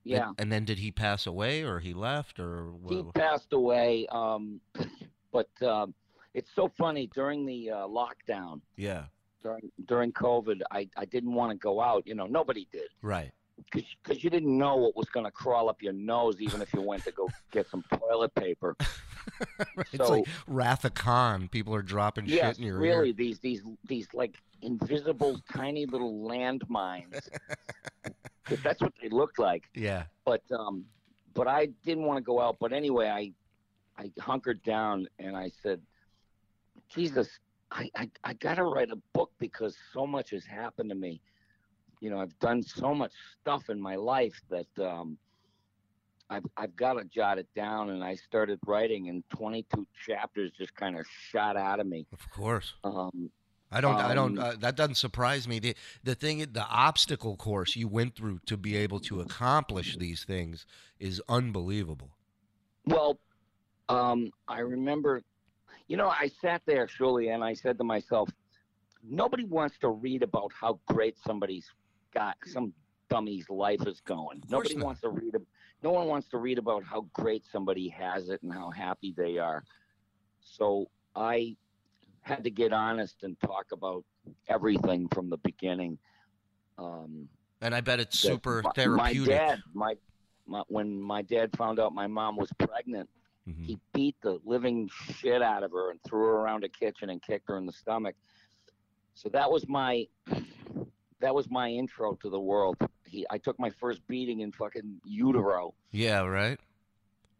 [0.06, 0.28] Yeah.
[0.28, 4.06] And, and then did he pass away or he left or He passed away.
[4.10, 4.60] Um,
[5.32, 5.94] but um,
[6.34, 9.04] it's so funny during the uh, lockdown, yeah,
[9.42, 12.06] during during COVID, I, I didn't want to go out.
[12.06, 13.32] You know, nobody did right.
[13.72, 16.82] because you didn't know what was going to crawl up your nose, even if you
[16.82, 18.76] went to go get some toilet paper.
[19.92, 21.48] it's So- like Wrath of Khan.
[21.48, 23.14] People are dropping yes, shit in your really, ear.
[23.14, 27.28] these these these like invisible tiny little landmines.
[28.46, 29.68] 'Cause that's what they looked like.
[29.74, 30.04] Yeah.
[30.24, 30.84] but um
[31.34, 32.56] but I didn't want to go out.
[32.58, 33.32] But anyway, I
[34.02, 35.82] I hunkered down and I said,
[36.88, 37.28] Jesus,
[37.70, 41.20] I I, I got to write a book because so much has happened to me.
[42.00, 45.18] You know, I've done so much stuff in my life that um,
[46.30, 47.90] I've I've got to jot it down.
[47.90, 52.06] And I started writing, and 22 chapters just kind of shot out of me.
[52.12, 52.74] Of course.
[52.84, 53.30] Um,
[53.70, 53.96] I don't.
[53.96, 54.38] I don't.
[54.38, 55.58] Um, Uh, that doesn't surprise me.
[55.58, 55.74] The
[56.04, 60.66] the thing, the obstacle course you went through to be able to accomplish these things
[61.00, 62.10] is unbelievable.
[62.84, 63.18] Well,
[63.88, 65.22] um, I remember,
[65.88, 68.30] you know, I sat there, Shuli, and I said to myself,
[69.02, 71.68] nobody wants to read about how great somebody's
[72.14, 72.72] got, some
[73.10, 74.42] dummy's life is going.
[74.48, 74.84] Nobody not.
[74.84, 75.34] wants to read,
[75.82, 79.38] no one wants to read about how great somebody has it and how happy they
[79.38, 79.64] are.
[80.40, 81.56] So I
[82.26, 84.04] had to get honest and talk about
[84.48, 85.96] everything from the beginning.
[86.76, 87.28] Um,
[87.60, 89.28] And I bet it's super my, therapeutic.
[89.28, 89.94] My dad, my,
[90.46, 93.08] my when my dad found out my mom was pregnant,
[93.48, 93.64] Mhm.
[93.64, 97.22] he beat the living shit out of her and threw her around a kitchen and
[97.22, 98.16] kicked her in the stomach.
[99.14, 100.06] So that was my
[101.20, 102.76] that was my intro to the world.
[103.04, 105.74] He I took my first beating in fucking utero.
[105.92, 106.22] Yeah.
[106.22, 106.58] Right.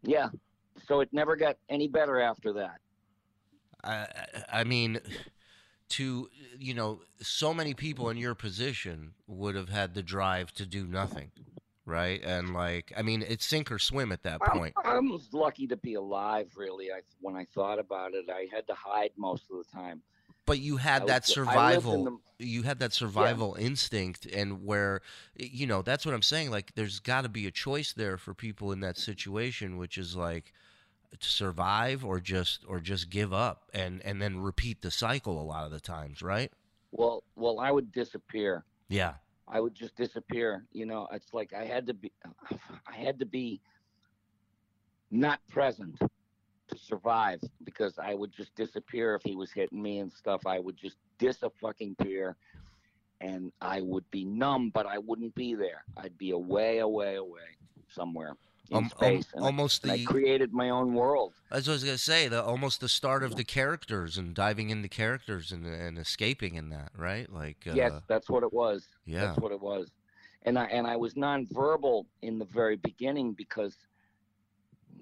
[0.01, 0.29] Yeah.
[0.87, 2.79] So it never got any better after that.
[3.87, 3.93] I.
[4.51, 4.99] I I mean,
[5.89, 10.65] to you know, so many people in your position would have had the drive to
[10.65, 11.31] do nothing,
[11.85, 12.21] right?
[12.23, 14.73] And like, I mean, it's sink or swim at that point.
[14.83, 16.51] I was lucky to be alive.
[16.55, 20.01] Really, I when I thought about it, I had to hide most of the time.
[20.45, 22.03] But you had I that was- I survival.
[22.05, 25.01] the- you had that survival instinct and where
[25.35, 28.35] you know that's what i'm saying like there's got to be a choice there for
[28.35, 30.53] people in that situation which is like
[31.19, 35.43] to survive or just or just give up and and then repeat the cycle a
[35.43, 36.51] lot of the times right
[36.91, 38.63] Well, well, I would disappear.
[38.89, 39.13] yeah
[39.47, 40.65] I would just disappear.
[40.73, 42.11] You know, it's like I had to be,
[42.87, 43.61] I had to be
[45.09, 50.11] not present to survive because I would just disappear if he was hitting me and
[50.11, 50.45] stuff.
[50.45, 52.35] I would just dis a fucking peer,
[53.21, 55.85] and I would be numb, but I wouldn't be there.
[55.95, 57.55] I'd be away, away, away
[57.87, 58.33] somewhere
[58.71, 61.33] um, um, space, and, I, almost I the created my own world.
[61.51, 64.87] as i was gonna say the almost the start of the characters and diving into
[64.87, 68.87] characters and and escaping in that right like uh, yes, that's what it was.
[69.05, 69.91] yeah That's what it was.
[70.43, 73.75] And I and I was nonverbal in the very beginning because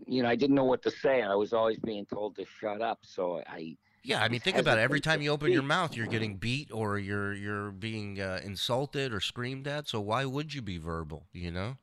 [0.07, 1.21] you know, I didn't know what to say.
[1.21, 2.99] I was always being told to shut up.
[3.03, 4.81] So I Yeah, I mean, think about it.
[4.81, 9.13] Every time you open your mouth, you're getting beat or you're you're being uh, insulted
[9.13, 9.87] or screamed at.
[9.87, 11.27] So why would you be verbal?
[11.33, 11.77] You know?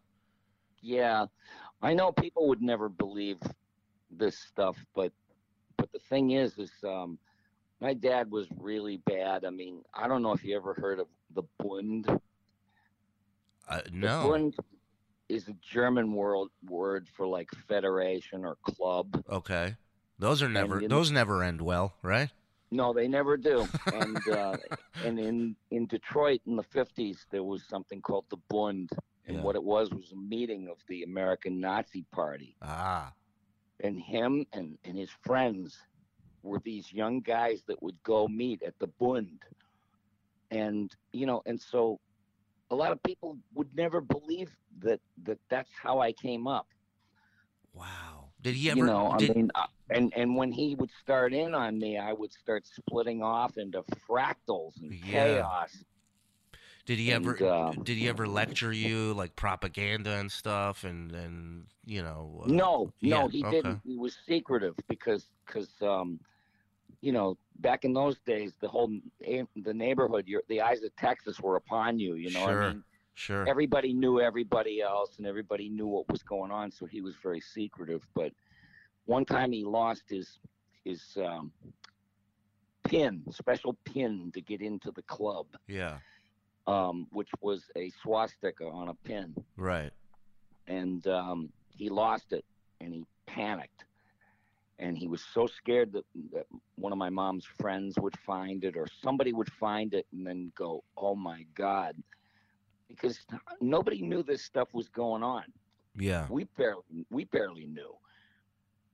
[0.82, 1.26] yeah,
[1.82, 3.38] I know people would never believe
[4.10, 5.12] this stuff, but
[5.76, 7.18] but the thing is is um
[7.80, 9.44] my dad was really bad.
[9.44, 12.08] I mean, I don't know if you ever heard of the Bund.
[13.68, 14.06] Uh, The.
[14.22, 14.54] Bund
[15.28, 19.22] is a German word word for like federation or club.
[19.28, 19.76] Okay.
[20.18, 22.30] Those are never you- those never end well, right?
[22.70, 23.66] No, they never do.
[23.92, 24.56] And uh,
[25.04, 28.88] and in in Detroit in the fifties, there was something called the Bund,
[29.26, 29.42] and Yeah.
[29.42, 32.56] what it was was a meeting of the American Nazi Party.
[32.62, 33.12] Ah.
[33.80, 35.78] And him and and his friends
[36.42, 39.42] were these young guys that would go meet at the Bund,
[40.50, 41.98] and you know, and so
[42.70, 46.66] a lot of people would never believe that that that's how I came up.
[47.74, 48.30] Wow.
[48.40, 48.78] Did he ever?
[48.78, 51.98] you know, did, I mean, uh, and and when he would start in on me,
[51.98, 55.10] I would start splitting off into fractals and Yeah.
[55.40, 55.84] chaos.
[56.84, 57.32] Did he ever?
[57.34, 60.84] and, uh, did he ever lecture you like propaganda and stuff?
[60.84, 62.42] And and you know?
[62.44, 63.56] Uh, no, yeah, no, he okay.
[63.56, 63.80] didn't.
[63.84, 66.18] He was secretive because because um,
[67.00, 68.90] you know, back in those days, the whole
[69.20, 72.14] the neighborhood, your the eyes of Texas were upon you.
[72.14, 72.62] You know, what Sure.
[72.62, 73.46] I mean, Sure.
[73.46, 76.72] everybody knew everybody else, and everybody knew what was going on.
[76.72, 78.06] So he was very secretive.
[78.14, 78.32] But
[79.04, 80.38] one time he lost his
[80.84, 81.52] his um,
[82.84, 85.46] pin, special pin to get into the club.
[85.68, 85.98] yeah.
[86.66, 89.92] Um, which was a swastika on a pin, Right.
[90.66, 92.44] and um, he lost it,
[92.80, 93.84] and he panicked,
[94.78, 96.46] and he was so scared that, that
[96.76, 100.52] one of my mom's friends would find it, or somebody would find it, and then
[100.56, 101.96] go, "Oh my God,"
[102.88, 103.18] because
[103.60, 105.44] nobody knew this stuff was going on.
[105.96, 106.26] Yeah.
[106.30, 107.94] We barely we barely knew.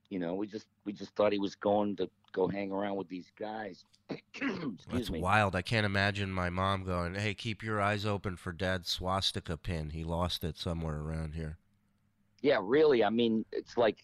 [0.09, 3.09] You know, we just we just thought he was going to go hang around with
[3.09, 3.85] these guys.
[4.91, 5.19] That's me.
[5.19, 5.55] wild.
[5.55, 9.91] I can't imagine my mom going, "Hey, keep your eyes open for Dad's swastika pin.
[9.91, 11.57] He lost it somewhere around here."
[12.41, 13.03] Yeah, really.
[13.03, 13.97] I mean, it's like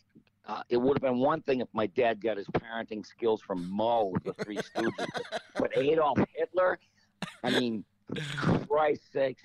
[0.48, 3.70] uh, it would have been one thing if my dad got his parenting skills from
[3.70, 5.08] Moe, the Three Stooges,
[5.58, 6.78] but Adolf Hitler.
[7.44, 7.84] I mean,
[8.68, 9.44] Christ's sakes.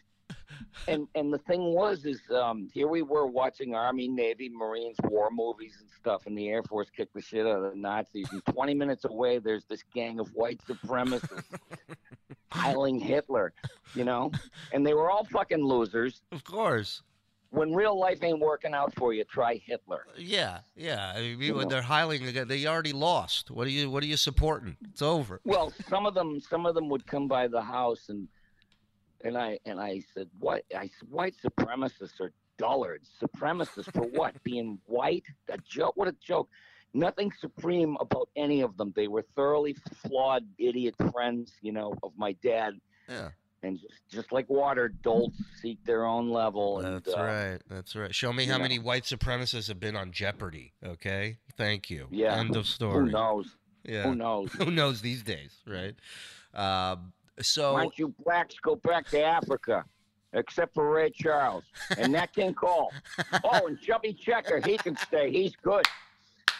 [0.88, 5.28] And and the thing was, is um, here we were watching Army, Navy, Marines, war
[5.32, 8.26] movies and stuff, and the Air Force kicked the shit out of the Nazis.
[8.32, 11.44] And 20 minutes away, there's this gang of white supremacists
[12.50, 13.52] piling Hitler,
[13.94, 14.30] you know,
[14.72, 16.22] and they were all fucking losers.
[16.32, 17.02] Of course.
[17.52, 20.06] When real life ain't working out for you, try Hitler.
[20.16, 21.12] Yeah, yeah.
[21.16, 21.68] I mean, You when know.
[21.70, 23.50] they're hiling, they- they already lost.
[23.50, 23.90] What are you?
[23.90, 24.76] What are you supporting?
[24.88, 25.40] It's over.
[25.44, 28.28] Well, some of them, some of them would come by the house, and
[29.24, 30.64] and I and I said, "What?
[30.76, 33.10] I said, white supremacists are dullards.
[33.22, 34.40] Supremacists for what?
[34.44, 35.24] Being white?
[35.48, 35.96] A joke?
[35.96, 36.48] What a joke!
[36.92, 38.92] Nothing supreme about any of them.
[38.96, 42.74] They were thoroughly flawed, idiot friends, you know, of my dad,
[43.08, 43.28] Yeah,
[43.62, 46.80] and just just like water, dolts seek their own level.
[46.80, 47.58] And, that's uh, right.
[47.68, 48.14] That's right.
[48.14, 48.62] Show me how know.
[48.62, 50.72] many white supremacists have been on Jeopardy.
[50.84, 51.38] Okay.
[51.56, 52.08] Thank you.
[52.10, 52.38] Yeah.
[52.38, 53.06] End of story.
[53.06, 53.56] Who knows?
[53.84, 54.02] Yeah.
[54.04, 54.52] Who knows?
[54.58, 55.94] Who knows these days, right?
[56.54, 59.84] Um, so Why don't you blacks go back to Africa?
[60.32, 61.64] Except for Ray Charles
[61.98, 62.92] and Nat King Cole.
[63.42, 65.32] Oh, and Chubby Checker, he can stay.
[65.32, 65.84] He's good.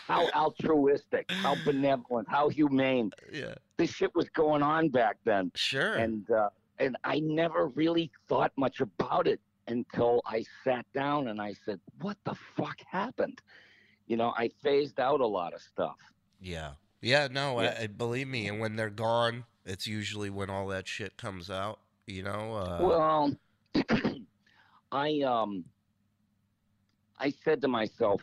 [0.09, 3.13] How altruistic, how benevolent, how humane.
[3.33, 5.95] yeah, This shit was going on back then, sure.
[5.95, 6.49] and uh,
[6.81, 9.39] and I never really thought much about it
[9.69, 13.41] until I sat down and I said, "What the fuck happened?"
[14.09, 15.95] You know, I phased out a lot of stuff.
[16.41, 16.73] Yeah.
[17.03, 17.77] Yeah, no, Yeah.
[17.79, 18.49] I, I believe me.
[18.49, 21.79] And when they're gone, it's usually when all that shit comes out.
[22.07, 22.55] You know.
[22.55, 23.37] Uh, Well,
[24.93, 25.65] I um,
[27.19, 28.23] I said to myself,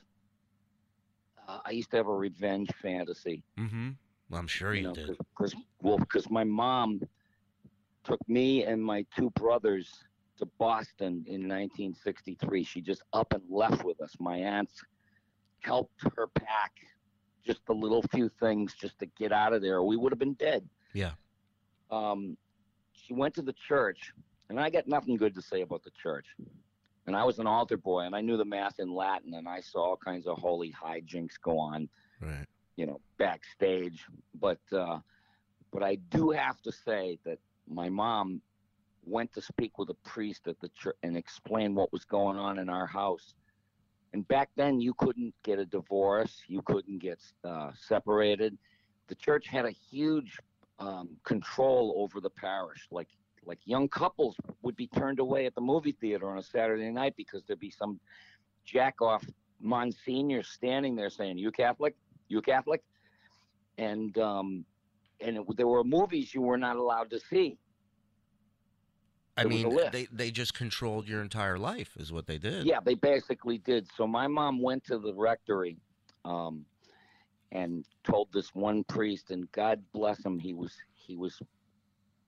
[1.47, 3.43] uh, I used to have a revenge fantasy.
[3.57, 3.91] mm-hmm.
[4.33, 5.17] I'm sure you, know, did.
[5.17, 7.01] because well, because my mom
[8.03, 10.03] took me and my two brothers
[10.37, 12.63] to Boston in 1963.
[12.63, 14.13] She just up and left with us.
[14.19, 14.83] My aunts
[15.61, 16.73] helped her pack
[17.45, 19.81] just the little few things just to get out of there.
[19.81, 20.67] We would have been dead.
[20.93, 21.11] Yeah.
[21.91, 22.37] Um,
[22.93, 24.13] she went to the church,
[24.49, 26.25] and I got nothing good to say about the church.
[27.05, 29.61] And I was an altar boy, and I knew the mass in Latin, and I
[29.61, 31.87] saw all kinds of holy hijinks go on
[32.19, 32.45] Right.
[32.77, 34.03] you know backstage
[34.39, 34.97] but uh
[35.71, 37.37] but i do have to say that
[37.69, 38.41] my mom
[39.05, 42.57] went to speak with a priest at the church and explain what was going on
[42.57, 43.35] in our house
[44.13, 48.57] and back then you couldn't get a divorce you couldn't get uh, separated
[49.07, 50.39] the church had a huge
[50.79, 53.07] um, control over the parish like
[53.45, 57.13] like young couples would be turned away at the movie theater on a saturday night
[57.17, 57.99] because there'd be some
[58.65, 59.25] jack off
[59.59, 61.95] monsignor standing there saying you catholic
[62.27, 62.83] you Catholic?
[63.77, 64.65] And um,
[65.21, 67.57] and it, there were movies you were not allowed to see.
[69.35, 72.65] I There mean, they they just controlled your entire life, is what they did.
[72.65, 73.87] Yeah, they basically did.
[73.95, 75.77] So my mom went to the rectory,
[76.25, 76.65] um,
[77.51, 81.41] and told this one priest, and God bless him, he was he was,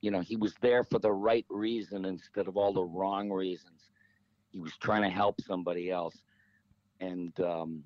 [0.01, 3.89] you know, he was there for the right reason instead of all the wrong reasons.
[4.51, 6.17] He was trying to help somebody else,
[6.99, 7.83] and um,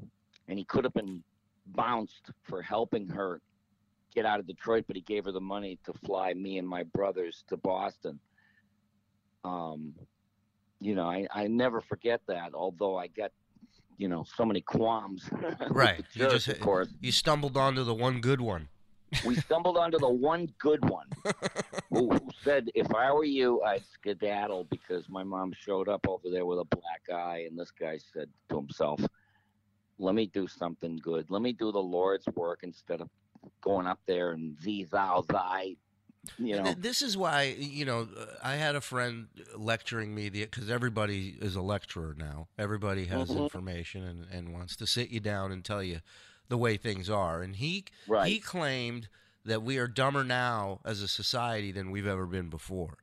[0.48, 1.24] and he could have been
[1.68, 3.42] bounced for helping her
[4.14, 6.84] get out of Detroit, but he gave her the money to fly me and my
[6.84, 8.20] brothers to Boston.
[9.44, 9.94] Um,
[10.80, 13.32] you know, I, I never forget that, although I got,
[14.04, 15.30] you know, so many qualms.
[15.70, 16.04] Right.
[16.14, 16.90] the You just- of course.
[17.00, 18.68] You stumbled onto the one good one.
[19.26, 21.08] We stumbled onto the one good one
[21.90, 26.30] who, who said, if I were you, I'd skedaddle because my mom showed up over
[26.30, 27.46] there with a black eye.
[27.48, 29.00] And this guy said to himself,
[30.00, 31.28] let me do something good.
[31.30, 33.10] Let me do the Lord's work instead of
[33.62, 35.76] going up there and thee, thou, thy,
[36.38, 36.74] you know.
[36.78, 38.08] This is why you know
[38.44, 42.48] I had a friend lecturing me because everybody is a lecturer now.
[42.58, 43.44] Everybody has Mhm.
[43.44, 46.02] information and, and wants to sit you down and tell you
[46.50, 47.42] the way things are.
[47.42, 48.28] And he Right.
[48.28, 49.08] he claimed
[49.46, 52.98] that we are dumber now as a society than we've ever been before,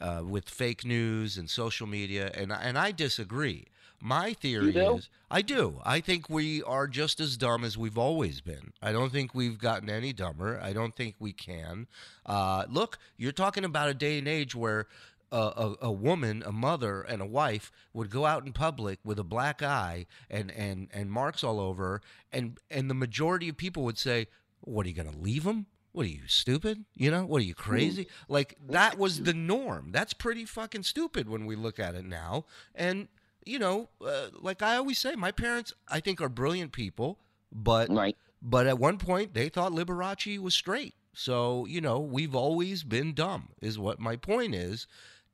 [0.00, 2.30] uh, with fake news and social media.
[2.34, 3.66] And and I disagree.
[4.04, 5.80] My theory is I do.
[5.82, 8.74] I think we are just as dumb as we've always been.
[8.82, 10.60] I don't think we've gotten any dumber.
[10.62, 11.86] I don't think we can.
[12.26, 14.88] Uh, look, you're talking about a day and age where
[15.32, 19.18] a, a, a woman, a mother, and a wife would go out in public with
[19.18, 23.56] a black eye and, and, and marks all over, her, and and the majority of
[23.56, 24.26] people would say,
[24.60, 25.64] "What are you going to leave him?
[25.92, 26.84] What are you stupid?
[26.94, 29.92] You know, what are you crazy?" Like that was the norm.
[29.92, 32.44] That's pretty fucking stupid when we look at it now,
[32.74, 33.08] and
[33.46, 37.18] you know, uh, like I always say, my parents, I think, are brilliant people,
[37.52, 38.16] but Right.
[38.42, 40.94] but at one point they thought Liberace was straight.
[41.12, 44.86] So you know, we've always been dumb, is what my point is,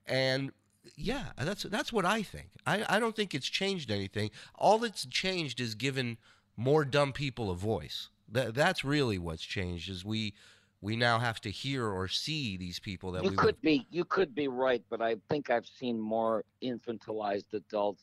[0.06, 0.52] and
[0.96, 2.50] yeah, that's that's what I think.
[2.66, 4.30] I I don't think it's changed anything.
[4.54, 6.18] All that's changed is given
[6.56, 8.08] more dumb people a voice.
[8.28, 9.88] That that's really what's changed.
[9.88, 10.34] Is we
[10.81, 14.05] we now have to hear or see these people that You we could be you
[14.05, 18.03] could be right, but I think I've seen more infantilized adults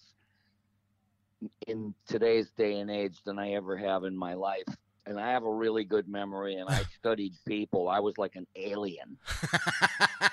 [1.68, 4.68] in today's day and age than I ever have in my life.
[5.08, 7.88] And I have a really good memory and I studied people.
[7.88, 9.18] I was like an alien.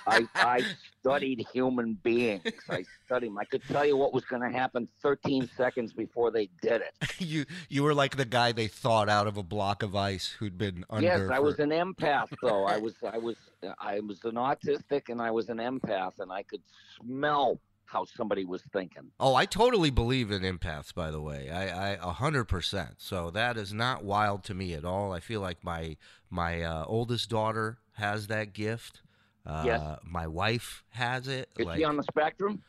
[0.06, 0.62] I, I
[1.00, 2.42] studied human beings.
[2.68, 3.38] I studied them.
[3.38, 6.94] I could tell you what was going to happen 13 seconds before they did it.
[7.20, 10.58] you you were like the guy they thought out of a block of ice who'd
[10.58, 11.06] been under.
[11.06, 12.64] yes, I for- was an empath though.
[12.64, 13.36] I was I was
[13.78, 16.62] I was an autistic and I was an empath and I could
[17.00, 17.60] smell
[17.94, 19.04] how somebody was thinking.
[19.18, 20.92] Oh, I totally believe in empaths.
[20.92, 22.96] By the way, I a hundred percent.
[22.98, 25.12] So that is not wild to me at all.
[25.12, 25.96] I feel like my
[26.28, 29.00] my uh, oldest daughter has that gift.
[29.46, 29.98] Uh, Yes.
[30.04, 31.48] My wife has it.
[31.58, 32.62] Is like he on the spectrum?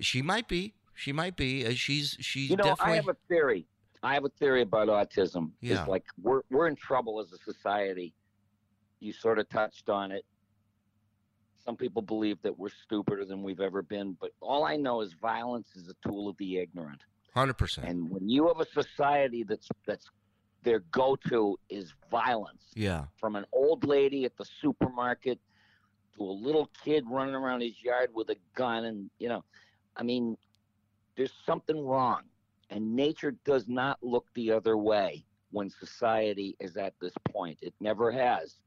[0.00, 0.74] she might be.
[0.94, 1.66] She might be.
[1.66, 2.92] Uh, she's she's You know, definitely.
[2.94, 3.66] I have a theory.
[4.02, 5.50] I have a theory about autism.
[5.60, 5.80] Yeah.
[5.80, 8.14] It's like we're we're in trouble as a society.
[9.00, 10.24] You sort of touched on it.
[11.64, 15.12] Some people believe that we're stupider than we've ever been, but all I know is
[15.12, 17.00] violence is a tool of the ignorant.
[17.34, 17.88] Hundred percent.
[17.88, 20.10] And when you have a society that's that's
[20.64, 23.06] their go-to is violence, Yeah.
[23.16, 25.40] from an old lady at the supermarket
[26.16, 29.42] to a little kid running around his yard with a gun and you know
[29.96, 30.36] i mean
[31.16, 32.20] there's something wrong
[32.68, 37.72] and nature does not look the other way when society is at this point it
[37.80, 38.58] never has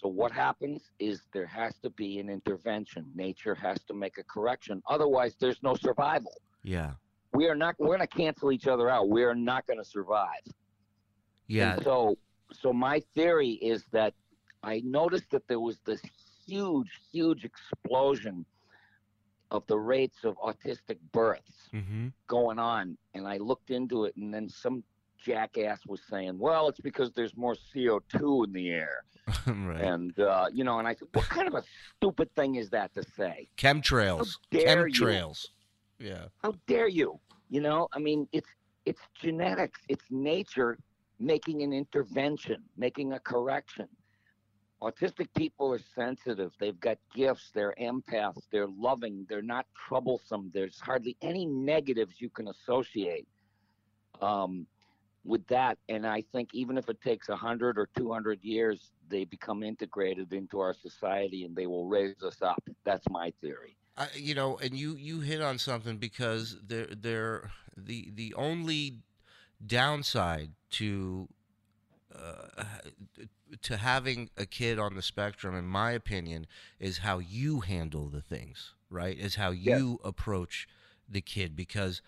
[0.00, 4.24] so what happens is there has to be an intervention nature has to make a
[4.24, 6.32] correction otherwise there's no survival
[6.62, 6.92] Yeah.
[7.32, 9.84] we are not we're going to cancel each other out we are not going to
[9.84, 10.44] survive
[11.46, 11.74] Yeah.
[11.74, 12.16] and so,
[12.52, 14.14] so my theory is that
[14.62, 16.00] I noticed that there was this
[16.46, 18.44] huge, huge explosion
[19.50, 22.08] of the rates of autistic births Mm-hmm.
[22.28, 24.82] going on, and I looked into it, and then some
[25.24, 29.04] jackass was saying, "Well, it's because there's more CO2 in the air,"
[29.46, 29.80] right.
[29.80, 31.64] and uh, you know, and I said, "What kind of a
[31.96, 33.48] stupid thing is that to say?
[33.56, 34.38] Chemtrails.
[34.52, 34.94] How dare you.
[34.94, 35.46] Chemtrails.
[35.98, 36.26] Yeah.
[36.42, 37.18] How dare you?
[37.50, 38.48] You know, I mean, it's
[38.84, 40.78] it's genetics, it's nature
[41.18, 43.88] making an intervention, making a correction.
[44.82, 46.52] Autistic people are sensitive.
[46.60, 47.50] They've got gifts.
[47.54, 48.42] They're empaths.
[48.52, 49.24] They're loving.
[49.28, 50.50] They're not troublesome.
[50.52, 53.26] There's hardly any negatives you can associate
[54.20, 54.66] um,
[55.24, 55.78] with that.
[55.88, 60.60] And I think even if it takes 100 or 200 years, they become integrated into
[60.60, 62.62] our society and they will raise us up.
[62.84, 63.76] That's my theory.
[63.96, 68.98] I, you know, and you you hit on something because they're they're the the only
[69.64, 71.28] downside to
[72.14, 72.64] uh,
[73.62, 76.46] to having a kid on the spectrum, in my opinion,
[76.80, 78.74] is how you handle the things.
[78.90, 79.16] Right?
[79.16, 79.78] Is how Yes.
[79.78, 80.68] you approach
[81.08, 82.02] the kid because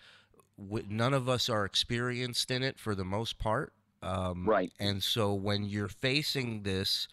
[0.57, 3.73] none of us are experienced in it for the most part.
[4.01, 4.71] Um, Right.
[4.79, 7.07] And so when you're facing this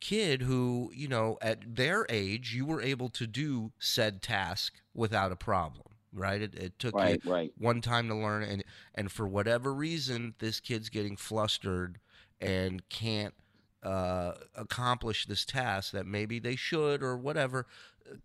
[0.00, 5.30] kid who, you know, at their age, you were able to do said task without
[5.32, 6.40] a problem, right?
[6.40, 7.52] It, it took Right, you right.
[7.58, 8.64] one time to learn, and
[8.94, 11.98] and for whatever reason, this kid's getting flustered
[12.40, 13.34] and can't
[13.82, 17.66] uh, accomplish this task that maybe they should or whatever.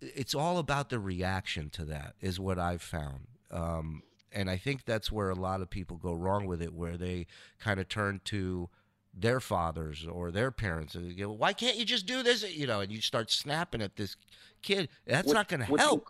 [0.02, 3.28] It's all about the reaction to that, is what I've found.
[3.52, 4.02] Um,
[4.36, 7.26] and I think that's where a lot of people go wrong with it, where they
[7.58, 8.70] kind of turn to
[9.18, 12.82] their fathers or their parents and go, "Why can't you just do this?" You know,
[12.82, 14.18] and you start snapping at this
[14.62, 14.90] kid.
[15.06, 16.10] That's Which- not going to help,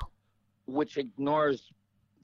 [0.65, 1.71] which ignores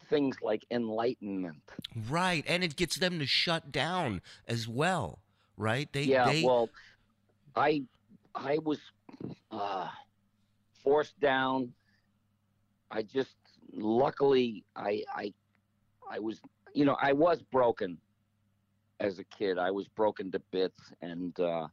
[0.10, 1.62] things like enlightenment.
[2.10, 2.44] right?
[2.48, 5.20] And it gets them to shut down as well,
[5.56, 5.88] right?
[5.94, 6.70] They, yeah, they, well,
[7.56, 7.84] I
[8.36, 8.80] I was
[9.52, 9.88] uh,
[10.84, 11.74] forced down.
[12.90, 13.36] I just
[13.74, 15.34] luckily I I
[16.12, 16.42] I was
[16.74, 17.98] you know I was broken
[19.00, 19.58] as a kid.
[19.58, 21.68] I was broken to bits, and uh,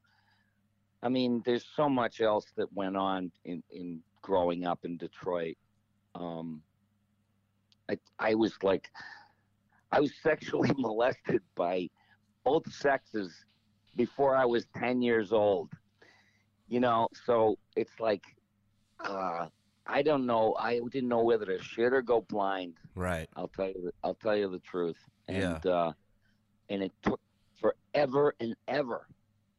[1.03, 5.57] I mean, there's so much else that went on in in growing up in Detroit.
[6.15, 6.63] Um,
[7.91, 8.91] I I was like,
[9.93, 11.89] I was sexually molested by
[12.45, 13.45] both sexes
[13.97, 15.71] before I was 10 years old.
[16.69, 18.23] You know, so it's like,
[19.01, 19.47] uh,
[19.89, 20.55] I don't know.
[20.59, 22.75] I didn't know whether to shit or go blind.
[22.95, 23.29] right.
[23.37, 23.83] I'll tell you.
[23.85, 24.99] The, I'll tell you the truth.
[25.29, 25.55] Yeah.
[25.55, 25.93] And uh,
[26.69, 27.21] and it took
[27.61, 29.07] forever and ever,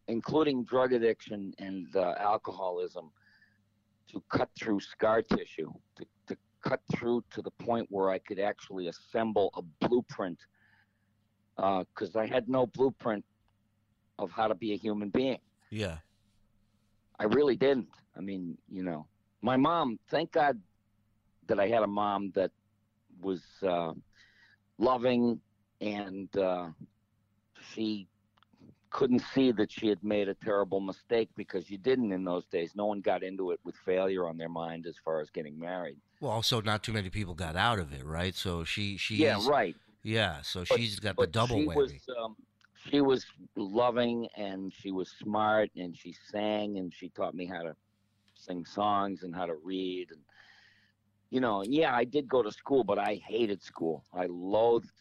[0.07, 3.11] including drug addiction and uh, alcoholism,
[4.11, 8.39] to cut through scar tissue, to, to cut through to the point where I could
[8.39, 10.39] actually assemble a blueprint
[11.55, 13.25] because I had no blueprint
[14.17, 15.39] of how to be a human being.
[15.69, 15.97] Yeah.
[17.19, 17.89] I really didn't.
[18.17, 19.07] I mean, you know,
[19.41, 20.59] my mom, thank God
[21.47, 22.51] that I had a mom that
[23.21, 23.93] was uh,
[24.77, 25.39] loving
[25.81, 26.67] and uh,
[27.73, 28.07] she
[28.91, 32.71] couldn't see that she had made a terrible mistake because you didn't in those days.
[32.75, 35.97] No one got into it with failure on their mind as far as getting married.
[36.21, 38.35] Well, also not too many people got out of it, right?
[38.35, 39.75] So she she yeah, right.
[40.03, 41.75] Yeah, so But- she's got the double she whammy.
[41.75, 42.35] was um,
[42.89, 43.25] she was
[43.55, 47.75] loving and she was smart and she sang and she taught me how to
[48.39, 50.21] sing songs and how to read and
[51.29, 54.03] you know yeah I did go to school but I hated school.
[54.13, 54.91] I loathed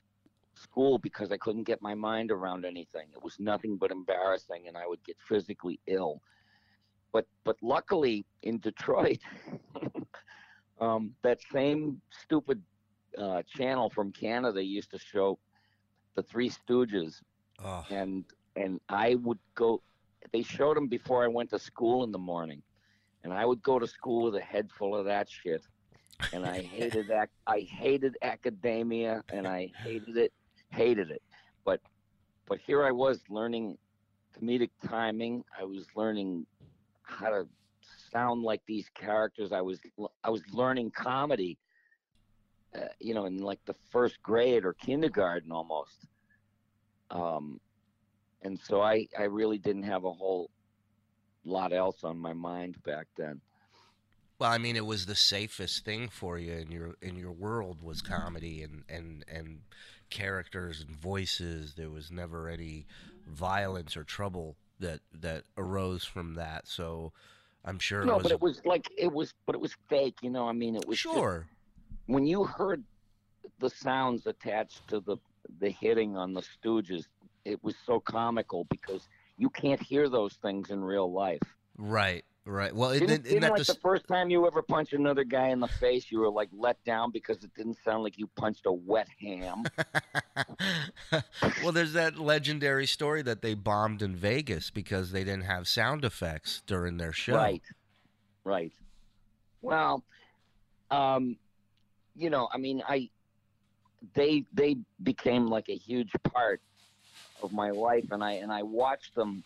[0.54, 3.08] school because I couldn't get my mind around anything.
[3.14, 6.20] It was nothing but embarrassing and I would get physically ill.
[7.12, 9.20] But but luckily in Detroit
[10.80, 12.62] um, that same stupid
[13.16, 15.38] uh, channel from Canada used to show
[16.14, 17.22] the Three Stooges,
[17.64, 18.24] oh, and
[18.56, 19.80] and I would go.
[20.32, 22.62] They showed them before I went to school in the morning,
[23.24, 25.62] and I would go to school with a head full of that shit.
[26.32, 27.30] And I hated that.
[27.46, 30.32] I hated academia, and I hated it,
[30.70, 31.22] hated it.
[31.64, 31.80] But
[32.46, 33.78] but here I was learning
[34.36, 35.44] comedic timing.
[35.58, 36.46] I was learning
[37.02, 37.46] how to
[38.12, 39.52] sound like these characters.
[39.52, 39.80] I was
[40.24, 41.58] I was learning comedy
[42.74, 46.06] uh, you know, in like the first grade or kindergarten almost.
[47.10, 47.60] Um,
[48.42, 50.50] and so I, I really didn't have a whole
[51.44, 53.40] lot else on my mind back then.
[54.38, 57.82] well, I mean, it was the safest thing for you in your in your world
[57.82, 59.60] was comedy and and and
[60.10, 61.74] characters and voices.
[61.74, 62.86] There was never any
[63.26, 66.66] violence or trouble that that arose from that.
[66.68, 67.12] So
[67.64, 70.16] I'm sure no, it was, but it was like it was, but it was fake.
[70.22, 71.46] You know, I mean, it was just- sure.
[72.06, 72.84] when you heard
[73.58, 75.16] the sounds attached to the
[75.60, 77.06] the hitting on the Stooges,
[77.44, 79.08] it was so comical because
[79.38, 81.40] you can't hear those things in real life.
[81.78, 82.74] Right, right.
[82.74, 85.22] Well, it, Didn't, isn't didn't that like the, the first time you ever punched another
[85.24, 88.28] guy in the face, you were like let down because it didn't sound like you
[88.36, 89.64] punched a wet ham.
[91.62, 96.04] well, there's that legendary story that they bombed in Vegas because they didn't have sound
[96.04, 97.36] effects during their show.
[97.36, 97.62] Right.
[98.44, 98.72] Right.
[99.62, 100.02] Well,
[100.90, 101.36] um,
[102.16, 103.08] you know, I mean, I
[104.14, 106.60] they they became like a huge part
[107.42, 109.42] of my life, and I and I watched them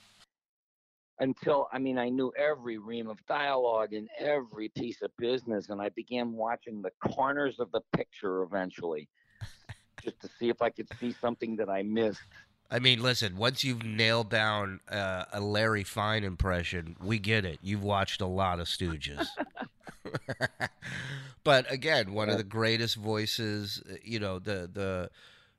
[1.19, 5.81] until I mean I knew every ream of dialogue and every piece of business, and
[5.81, 9.09] I began watching the corners of the picture eventually,
[10.03, 12.21] just to see if I could see something that I missed.
[12.71, 17.59] I mean, listen, once you've nailed down uh, a Larry Fine impression, we get it.
[17.61, 19.27] You've watched a lot of Stooges.
[21.45, 25.11] but again, one of the greatest voices, uh, you know, the the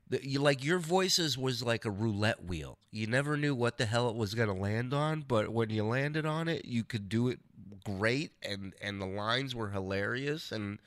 [0.08, 2.78] the, you, like your voices was like a roulette wheel.
[2.90, 5.84] You never knew what the hell it was going to land on, but when you
[5.84, 7.40] landed on it, you could do it
[7.84, 10.78] great, and and the lines were hilarious, and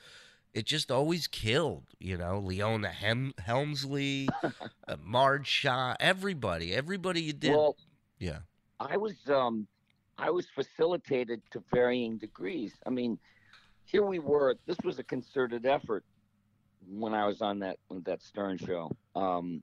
[0.53, 1.85] it just always killed.
[1.99, 7.51] You know, Leona Hem- Helmsley, uh, Marge Schott, everybody, everybody you did.
[7.51, 7.75] Well,
[8.19, 8.39] yeah,
[8.79, 9.67] I was um
[10.17, 12.73] I was facilitated to varying degrees.
[12.85, 13.17] I mean,
[13.85, 14.55] here we were.
[14.67, 16.03] This was a concerted effort
[16.89, 18.91] when I was on that that Stern show.
[19.15, 19.61] Um,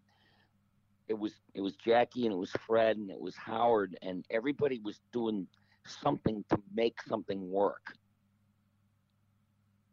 [1.08, 4.80] it was it was Jackie and it was Fred and it was Howard and everybody
[4.82, 5.46] was doing
[5.86, 7.94] something to make something work.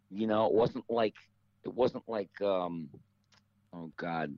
[0.09, 1.15] You know, it wasn't like
[1.63, 2.89] it wasn't like um
[3.73, 4.37] oh god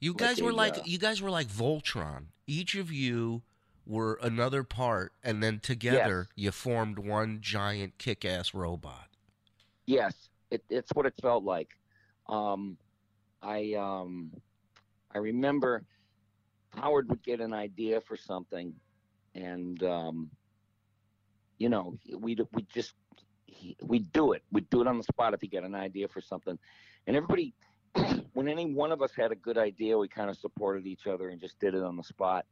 [0.00, 2.26] you like guys were a, like uh, you guys were like Voltron.
[2.46, 3.42] Each of you
[3.86, 9.08] were another part, and then together you formed one giant kick-ass robot.
[9.86, 11.68] Yes, it, it's what it felt like.
[12.28, 12.76] Um,
[13.42, 14.32] I um,
[15.14, 15.84] I remember
[16.70, 18.74] Howard would get an idea for something,
[19.34, 20.30] and um,
[21.58, 22.94] you know we'd we just
[23.82, 24.42] we'd do it.
[24.52, 26.58] We'd do it on the spot if he got an idea for something,
[27.06, 27.54] and everybody.
[28.34, 31.30] when any one of us had a good idea, we kind of supported each other
[31.30, 32.46] and just did it on the spot.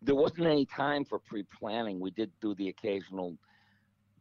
[0.00, 2.00] There wasn't any time for pre-planning.
[2.00, 3.36] We did do the occasional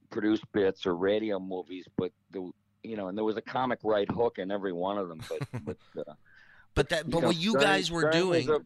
[0.09, 2.51] produced bits or radio movies, but the
[2.83, 5.21] you know, and there was a comic right hook in every one of them.
[5.29, 6.13] But but uh,
[6.75, 8.59] But that, but know, what you Stern- guys were Stern doing, a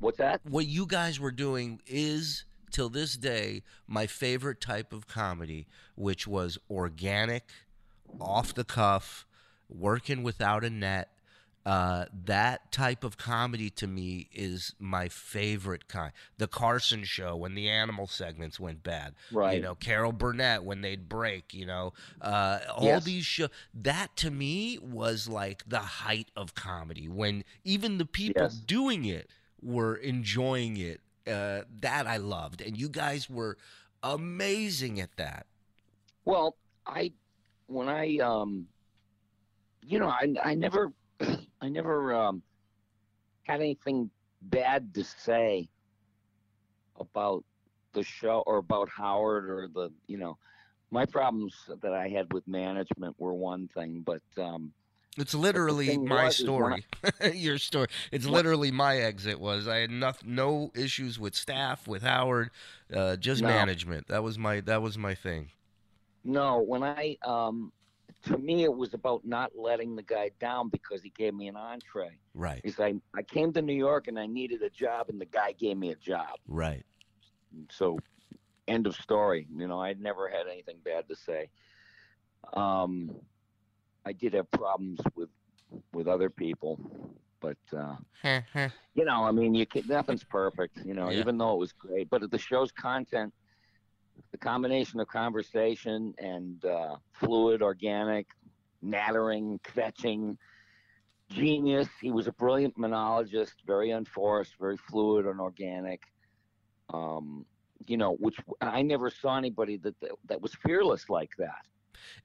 [0.00, 0.40] what's that?
[0.44, 6.26] what you guys were doing is till this day my favorite type of comedy, which
[6.26, 7.50] was organic,
[8.20, 9.26] off the cuff,
[9.68, 11.10] working without a net,
[11.66, 16.12] Uh, that type of comedy to me is my favorite kind.
[16.38, 19.56] The Carson Show when the animal segments went bad, Right.
[19.56, 21.52] You know, Carol Burnett when they'd break.
[21.52, 21.92] You know,
[22.22, 23.04] uh, all Yes.
[23.04, 23.50] these shows.
[23.74, 28.54] That to me was like the height of comedy when even the people Yes.
[28.54, 29.28] doing it
[29.60, 31.00] were enjoying it.
[31.26, 33.58] Uh, that I loved, and you guys were
[34.02, 35.46] amazing at that.
[36.24, 36.56] Well,
[36.86, 37.12] I
[37.66, 38.68] when I um
[39.82, 42.42] you know, I I never I never um
[43.44, 44.10] had anything
[44.42, 45.68] bad to say
[47.00, 47.44] about
[47.92, 50.36] the show or about Howard or the you know
[50.90, 54.72] my problems that I had with management were one thing, but um
[55.18, 56.84] It's literally my was is when story.
[57.34, 57.88] Your story.
[58.12, 62.50] It's What- literally my exit was I had no, no issues with staff, with Howard,
[62.94, 63.48] uh, just No.
[63.48, 64.08] management.
[64.08, 65.50] That was my that was my thing.
[66.24, 67.72] no, when I um
[68.24, 71.56] to me it was about not letting the guy down because he gave me an
[71.56, 72.18] entree.
[72.34, 72.60] Right.
[72.62, 75.52] Because I, I came to New York and I needed a job and the guy
[75.52, 76.36] gave me a job.
[76.46, 76.84] Right.
[77.70, 77.98] so
[78.66, 81.48] end of story you know i'd never had anything bad to say
[82.52, 83.10] um
[84.04, 85.30] i did have problems with
[85.94, 86.78] with other people
[87.40, 87.96] but uh
[88.94, 91.18] you know i mean you can nothing's perfect you know Yeah.
[91.20, 93.32] even though it was great but the show's content
[94.32, 98.26] the combination of conversation and uh fluid organic
[98.82, 100.38] nattering fetching
[101.30, 106.02] genius he was a brilliant monologist very unforced very fluid and organic
[106.90, 107.44] um,
[107.86, 111.66] you know, which I never saw anybody that, that that was fearless like that.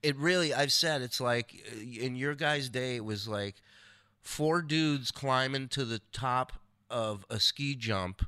[0.01, 3.55] It really I've said it's like uh, in your guys' day it was like
[4.21, 6.53] four dudes climbing to the top
[6.89, 8.25] of a ski jump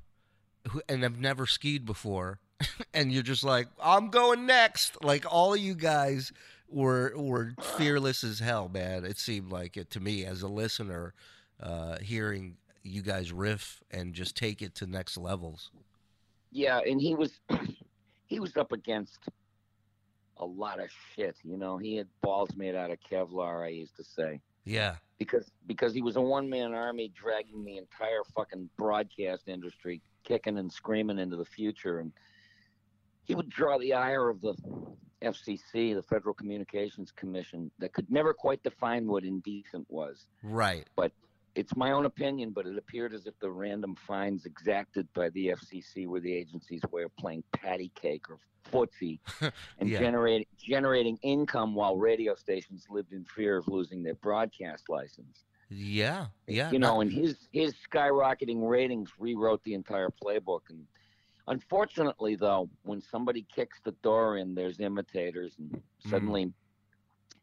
[0.70, 2.40] who, and have never skied before
[2.94, 6.32] and you're just like I'm going next like all of you guys
[6.70, 11.14] were were fearless as hell man it seemed like it to me as a listener
[11.62, 15.72] uh hearing you guys riff and just take it to next levels
[16.52, 17.40] Yeah, and he was
[18.28, 19.20] he was up against
[20.38, 21.36] a lot of shit.
[21.44, 23.66] You know, he had balls made out of Kevlar.
[23.66, 27.78] I used to say yeah because because he was a one man army dragging the
[27.78, 32.12] entire fucking broadcast industry kicking and screaming into the future, and
[33.26, 34.54] he would draw the ire of the
[35.24, 40.28] FCC, the Federal Communications Commission, that could never quite define what indecent was.
[40.44, 41.12] right But
[41.56, 45.48] it's my own opinion, but it appeared as if the random fines exacted by the
[45.48, 48.38] FCC were the agency's way of playing patty cake or
[48.72, 49.20] footsie
[49.80, 50.00] and Yeah.
[50.00, 55.46] generating generating income while radio stations lived in fear of losing their broadcast license.
[55.70, 60.62] yeah yeah you know, and his his skyrocketing ratings rewrote the entire playbook.
[60.70, 60.86] And
[61.48, 66.10] unfortunately, though, when somebody kicks the door in, there's imitators, and Mm.
[66.10, 66.54] suddenly,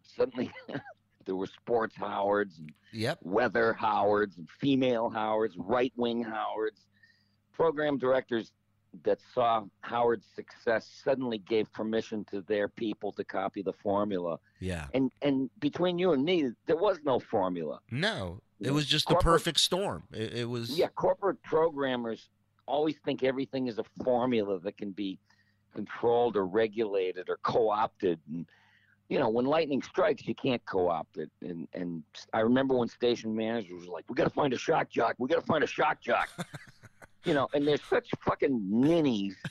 [0.03, 0.51] suddenly.
[1.25, 6.81] There were sports Howards and yep weather Howards and female Howards, right wing Howards.
[7.53, 8.51] Program directors
[9.05, 14.41] that saw Howard's success suddenly gave permission to their people to copy the formula.
[14.59, 17.79] yeah And and between you and me, there was no formula.
[17.93, 20.03] No, it was just the perfect storm.
[20.13, 22.31] It, it was Yeah, corporate programmers
[22.73, 25.19] always think everything is a formula that can be
[25.75, 28.19] controlled or regulated or co-opted.
[28.31, 28.47] And
[29.09, 31.31] you know when lightning strikes you can't co-opt it.
[31.43, 32.03] And and
[32.33, 35.15] i remember when station managers were like we got to find a shock jock.
[35.19, 36.29] We got to find a shock jock.
[37.25, 39.37] You know and they're such fucking ninnies.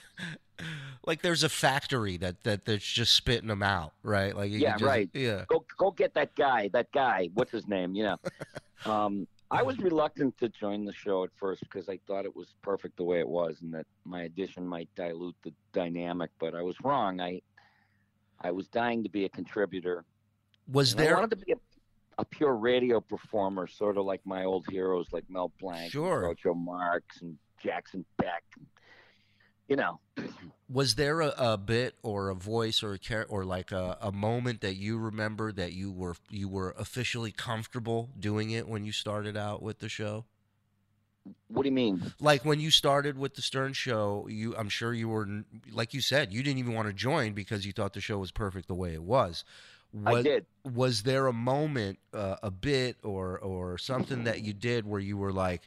[1.07, 4.35] Like there's a factory that that that's just spitting them out, right?
[4.35, 5.09] Like you Yeah, just- right.
[5.13, 7.29] Yeah, go go get that guy that guy.
[7.33, 7.95] What's his name?
[7.95, 8.17] You know.
[8.85, 12.55] Um i was reluctant to join the show at first because i thought it was
[12.61, 16.61] perfect the way it was and that my addition might dilute the dynamic but i
[16.61, 17.39] was wrong i
[18.41, 20.03] i was dying to be a contributor
[20.71, 21.17] was there?
[21.17, 21.55] I wanted to be a,
[22.19, 26.23] a pure radio performer, sort of like my old heroes like Mel Blanc, Sure.
[26.29, 28.43] and Groucho Marx, and Jackson Beck.
[29.71, 30.01] You know,
[30.67, 34.11] Was there a, a bit or a voice or a char- or like a, a
[34.11, 38.91] moment that you remember that you were you were officially comfortable doing it when you
[38.91, 40.25] started out with the show?
[41.47, 42.01] what do you mean?
[42.19, 45.25] Like when you started with the Stern Show, you I'm sure you were
[45.71, 48.31] like you said you didn't even want to join because you thought the show was
[48.33, 49.45] perfect the way it was.
[50.05, 50.45] I Was, did.
[50.65, 55.15] was there a moment, uh, a bit, or or something that you did where you
[55.15, 55.61] were like,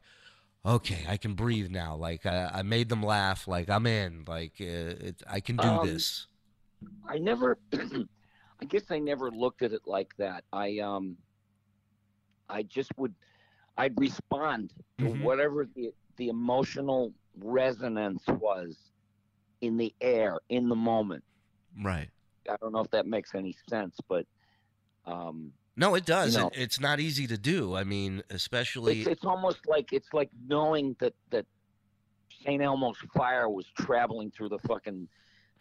[0.64, 1.96] okay, I can breathe now.
[1.96, 3.46] Like I, I made them laugh.
[3.48, 4.24] Like I'm in.
[4.26, 6.26] Like uh, it, I can do Um, this.
[7.08, 7.58] I never.
[7.72, 10.44] I guess I never looked at it like that.
[10.52, 11.16] I um.
[12.48, 13.14] I just would.
[13.76, 15.22] I'd respond to Mhm.
[15.22, 18.76] whatever the the emotional resonance was
[19.60, 21.24] in the air in the moment.
[21.82, 22.10] Right.
[22.48, 24.26] I don't know if that makes any sense, but
[25.06, 26.34] um, No, it does.
[26.34, 26.48] You know.
[26.48, 27.74] it, it's not easy to do.
[27.74, 31.46] I mean, especially It's, it's almost like it's like knowing that that
[32.44, 32.62] St.
[32.62, 35.08] Elmo's fire was traveling through the fucking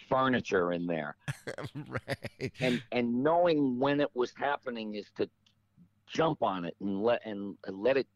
[0.10, 1.16] furniture in there,
[1.88, 2.52] right.
[2.60, 5.30] and and knowing when it was happening is to
[6.08, 8.08] jump on it and let and let it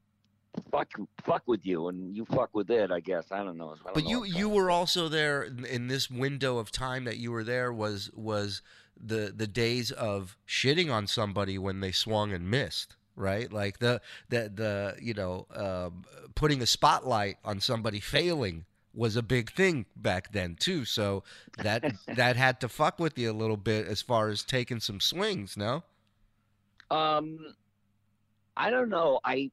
[0.72, 0.92] fuck
[1.24, 2.92] fuck with you, and you fuck with it.
[2.92, 3.70] I guess I don't know.
[3.72, 7.06] I don't But know you you were also there in, in this window of time
[7.06, 8.62] that you were there was was
[9.04, 13.52] the the days of shitting on somebody when they swung and missed, right?
[13.52, 16.04] Like the the the you know um,
[16.36, 20.84] putting a spotlight on somebody failing was a big thing back then too.
[20.86, 21.24] So
[21.58, 25.00] that that had to fuck with you a little bit as far as taking some
[25.00, 25.84] swings, no?
[26.90, 27.56] Um,
[28.56, 29.20] I don't know.
[29.24, 29.52] I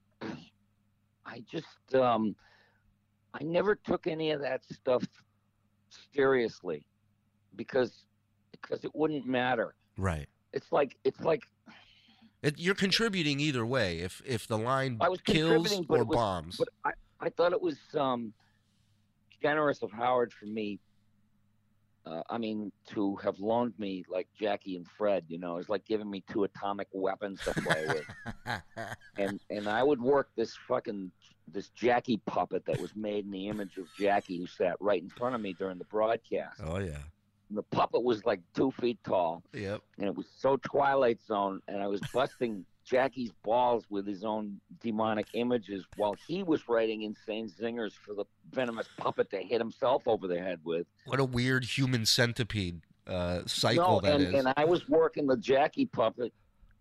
[1.27, 2.35] I just um,
[3.35, 5.05] I never took any of that stuff
[6.15, 6.87] seriously
[7.57, 8.07] because
[8.67, 9.75] because it wouldn't matter.
[9.97, 10.27] Right.
[10.53, 11.43] It's like it's like
[12.43, 13.99] It, you're contributing either way.
[14.01, 16.57] If if the line I was kills or was- bombs.
[16.59, 16.91] but I,
[17.21, 18.33] I thought it was um,
[19.43, 20.79] generous of Howard for me.
[22.07, 25.87] Uh, I mean, to have loaned me like Jackie and Fred, you know, it's like
[25.87, 28.61] giving me two atomic weapons to play with.
[29.17, 31.11] and and I would work this fucking
[31.49, 35.09] this Jackie puppet that was made in the image of Jackie, who sat right in
[35.09, 36.61] front of me during the broadcast.
[36.63, 36.99] oh yeah.
[37.55, 39.81] And the puppet was like two feet tall, Yep.
[39.99, 44.61] and it was so Twilight Zone, and I was busting Jackie's balls with his own
[44.81, 50.03] demonic images while he was writing insane zingers for the venomous puppet to hit himself
[50.07, 50.89] over the head with.
[51.07, 54.35] What a weird human centipede uh, cycle no, that and, is.
[54.35, 56.33] and I was working the Jackie puppet,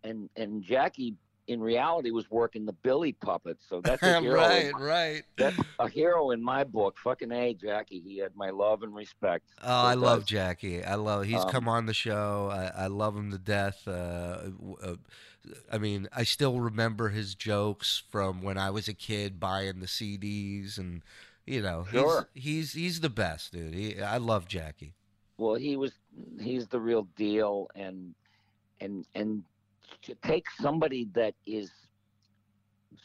[0.03, 1.13] and and Jackie
[1.47, 3.57] in reality was working the Billy puppet.
[3.67, 4.35] So that's a hero.
[4.35, 5.23] right, my- right.
[5.37, 6.97] That's a hero in my book.
[7.03, 7.99] Fucking a Jackie.
[7.99, 9.49] He had my love and respect.
[9.61, 10.25] Oh, I Still love.
[10.25, 10.83] Jackie.
[10.83, 11.25] I love.
[11.25, 12.49] He's Um, come on the show.
[12.51, 13.81] I, I love him to death.
[13.87, 14.37] Uh,
[14.81, 14.95] uh,
[15.71, 19.87] I mean, I still remember his jokes from when I was a kid buying the
[19.87, 21.01] CDs, and
[21.45, 22.29] you know, Sure.
[22.33, 23.73] he's he's he's the best, dude.
[23.73, 24.93] He, I love Jackie.
[25.37, 25.91] Well, he was.
[26.39, 28.15] He's the real deal, and
[28.79, 29.43] and and
[30.03, 31.71] to take somebody that is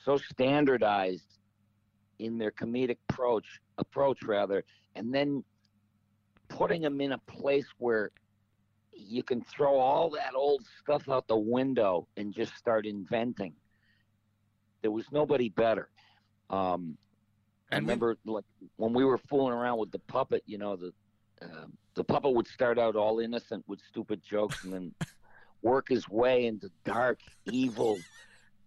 [0.05, 1.39] so standardized
[2.19, 3.47] in their comedic approach
[3.79, 4.65] approach rather,
[4.97, 5.45] and then
[6.49, 8.11] putting them in a place where
[8.93, 13.53] you can throw all that old stuff out the window and just start inventing.
[14.83, 15.89] There was nobody better.
[16.51, 16.97] Um,
[17.71, 18.45] I remember like
[18.77, 20.93] when we were fooling around with the puppet, you know, the
[21.43, 24.95] um the puppet would start out all innocent with stupid jokes and then
[25.63, 27.99] work his way into dark, evil,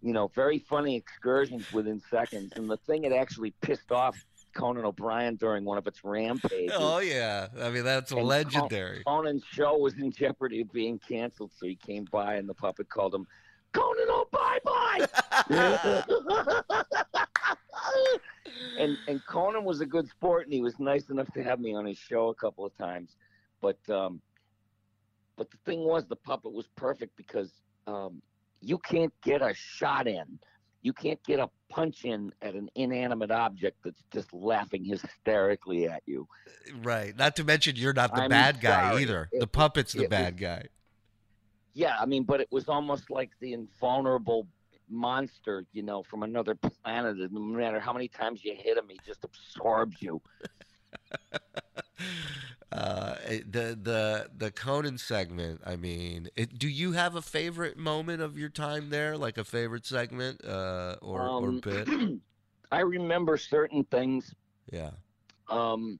[0.02, 2.52] you know, very funny excursions within seconds.
[2.56, 4.16] And the thing that actually pissed off
[4.54, 6.72] Conan O'Brien during one of its rampages.
[6.74, 9.02] Oh yeah, I mean that's And legendary.
[9.04, 12.88] Conan's show was in jeopardy of being canceled, so he came by and the puppet
[12.88, 13.26] called him
[13.72, 15.06] Conan oh bye bye.
[18.78, 21.74] and and Conan was a good sport, and he was nice enough to have me
[21.74, 23.16] on his show a couple of times.
[23.60, 24.20] But um,
[25.42, 27.50] but the thing was, the puppet was perfect because
[27.88, 28.22] um,
[28.60, 30.38] you can't get a shot in,
[30.82, 36.00] you can't get a punch in at an inanimate object that's just laughing hysterically at
[36.06, 36.28] you.
[36.84, 37.16] right.
[37.16, 39.02] Not to mention you're not the I'm bad guy sorry.
[39.02, 39.28] either.
[39.32, 40.66] It- the puppet's the was- bad guy.
[41.74, 44.46] Yeah, I mean, but it was almost like the invulnerable
[44.90, 47.16] monster, you know, from another planet.
[47.32, 50.20] No matter how many times you hit him, he just absorbs you.
[52.72, 53.14] uh,
[53.50, 55.60] the the the Conan segment.
[55.64, 59.44] I mean, it, do you have a favorite moment of your time there, like a
[59.44, 61.88] favorite segment uh, or or Um, bit?
[62.72, 64.34] I remember certain things.
[64.70, 64.92] Yeah,
[65.48, 65.98] Um,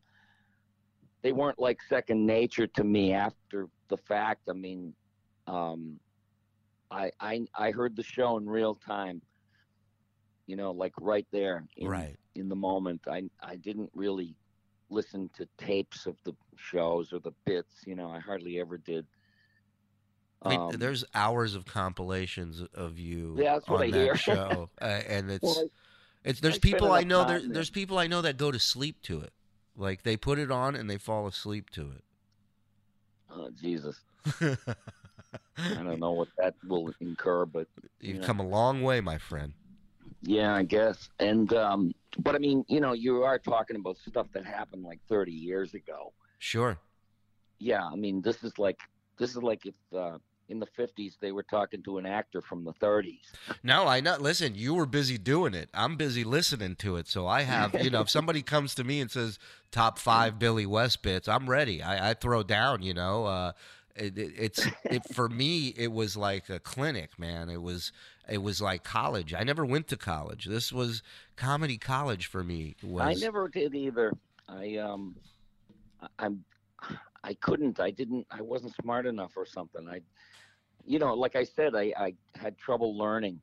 [1.22, 4.48] they weren't like second nature to me after the fact.
[4.48, 4.94] I mean,
[5.46, 6.00] um,
[6.90, 9.20] I I I heard the show in real time.
[10.46, 12.16] You know, like right there in, right.
[12.34, 13.02] in the moment.
[13.06, 14.34] I I didn't really
[14.92, 17.82] listen to tapes of the shows or the bits.
[17.86, 19.06] You know, I hardly ever did.
[20.44, 23.98] I mean, Um, there's hours of compilations of you Yeah, that's on what I that
[23.98, 24.16] hear.
[24.16, 25.70] show, uh, and it's well,
[26.24, 27.54] it's there's I people I know there, there.
[27.54, 29.32] there's people I know that go to sleep to it,
[29.76, 32.04] like they put it on and they fall asleep to it.
[33.30, 34.04] oh, Jesus,
[35.74, 37.66] I don't know what that will incur, but
[38.00, 38.26] You've Yeah.
[38.26, 39.54] come a long way, my friend.
[40.22, 41.08] Yeah, I guess.
[41.18, 45.00] And um but I mean, you know, you are talking about stuff that happened like
[45.08, 46.12] 30 years ago.
[46.38, 46.78] Sure.
[47.58, 48.78] Yeah, I mean, this is like
[49.18, 52.64] this is like if uh in the 50s they were talking to an actor from
[52.64, 53.20] the 30s.
[53.62, 54.54] No, I not listen.
[54.54, 55.70] You were busy doing it.
[55.72, 57.08] I'm busy listening to it.
[57.08, 59.38] So I have, you know, if somebody comes to me and says
[59.70, 61.82] top five Billy West bits, I'm ready.
[61.82, 63.52] I, I throw down, you know, uh,
[63.96, 65.68] It, it, it's it for me.
[65.76, 67.48] It was like a clinic, man.
[67.48, 67.92] It was
[68.28, 69.34] it was like college.
[69.34, 70.46] I never went to college.
[70.46, 71.02] This was
[71.36, 72.76] comedy college for me.
[72.82, 74.12] Was I never did either.
[74.48, 75.16] I um,
[76.18, 76.44] I'm,
[77.24, 77.80] I couldn't.
[77.80, 78.26] I didn't.
[78.30, 79.88] I wasn't smart enough or something.
[79.88, 80.00] I,
[80.84, 83.40] you know, like I said, I I had trouble learning.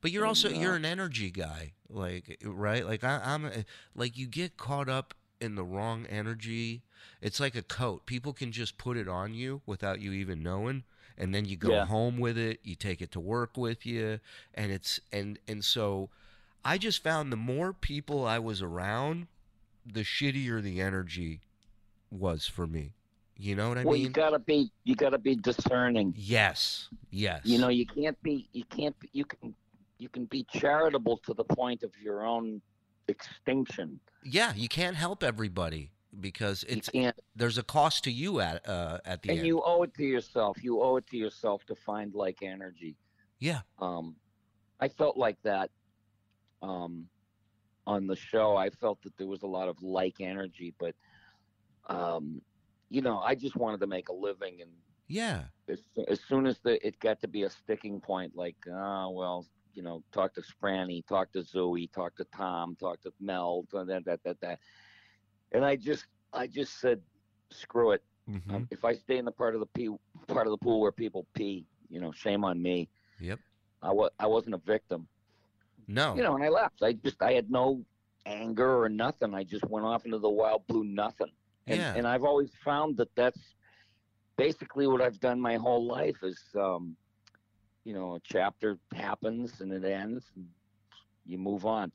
[0.00, 2.86] But you're also And, you're uh, an energy guy, like right?
[2.86, 3.50] Like I, I'm
[3.94, 6.82] like you get caught up in the wrong energy.
[7.20, 8.06] It's like a coat.
[8.06, 10.84] People can just put it on you without you even knowing,
[11.16, 11.86] and then you go Yeah.
[11.86, 12.60] home with it.
[12.62, 14.20] You take it to work with you,
[14.54, 16.10] and it's and and so,
[16.64, 19.26] I just found the more people I was around,
[19.86, 21.40] the shittier the energy
[22.10, 22.92] was for me.
[23.40, 23.86] You know what I mean?
[23.88, 26.12] well, you gotta be you gotta be discerning.
[26.16, 27.42] yes, yes.
[27.44, 29.54] You know, you can't be you can't be, you can
[29.98, 32.60] you can be charitable to the point of your own
[33.08, 34.00] extinction.
[34.22, 35.90] yeah, you can't help everybody
[36.20, 36.90] because it's
[37.36, 39.38] there's a cost to you at uh, at the end.
[39.38, 39.46] and end.
[39.46, 40.62] you owe it to yourself.
[40.62, 42.96] You owe it to yourself to find like energy.
[43.38, 44.16] yeah, um,
[44.80, 45.70] I felt like that
[46.62, 47.06] um,
[47.86, 48.56] on the show.
[48.56, 50.94] I felt that there was a lot of like energy, but
[51.88, 52.40] um,
[52.90, 54.70] you know, I just wanted to make a living, and
[55.08, 59.08] yeah, as, as soon as the, it got to be a sticking point, like, ah,
[59.08, 63.64] well, you know, talk to Franny, talk to Zoe, talk to Tom, talk to Mel,
[63.72, 64.58] that, that, that, that,
[65.52, 67.00] and I just, I just said,
[67.50, 68.02] screw it.
[68.28, 69.88] mhm, Um, if I stay in the part of the pee,
[70.28, 72.88] part of the pool where people pee, you know, shame on me.
[73.20, 73.40] Yep.
[73.82, 75.08] I was I wasn't a victim,
[75.86, 76.82] no, you know, and I left.
[76.82, 77.84] I just I had no
[78.26, 79.34] anger or nothing.
[79.34, 81.30] I just went off into the wild blue nothing.
[81.68, 83.54] And yeah, and I've always found that that's
[84.36, 86.96] basically what I've done my whole life is um
[87.84, 90.46] you know, a chapter happens and it ends and
[91.26, 91.92] you move on.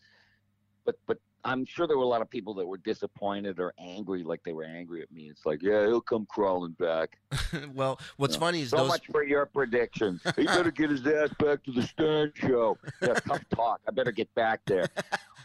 [0.86, 4.24] But but I'm sure there were a lot of people that were disappointed or angry,
[4.24, 5.24] like they were angry at me.
[5.30, 7.18] It's like, yeah, he'll come crawling back.
[7.74, 8.40] well, what's Yeah.
[8.40, 8.88] funny is So those.
[8.88, 10.22] much for your predictions.
[10.38, 12.78] he better get his ass back to the Stern show.
[13.02, 13.82] Yeah, tough talk.
[13.88, 14.88] I better get back there.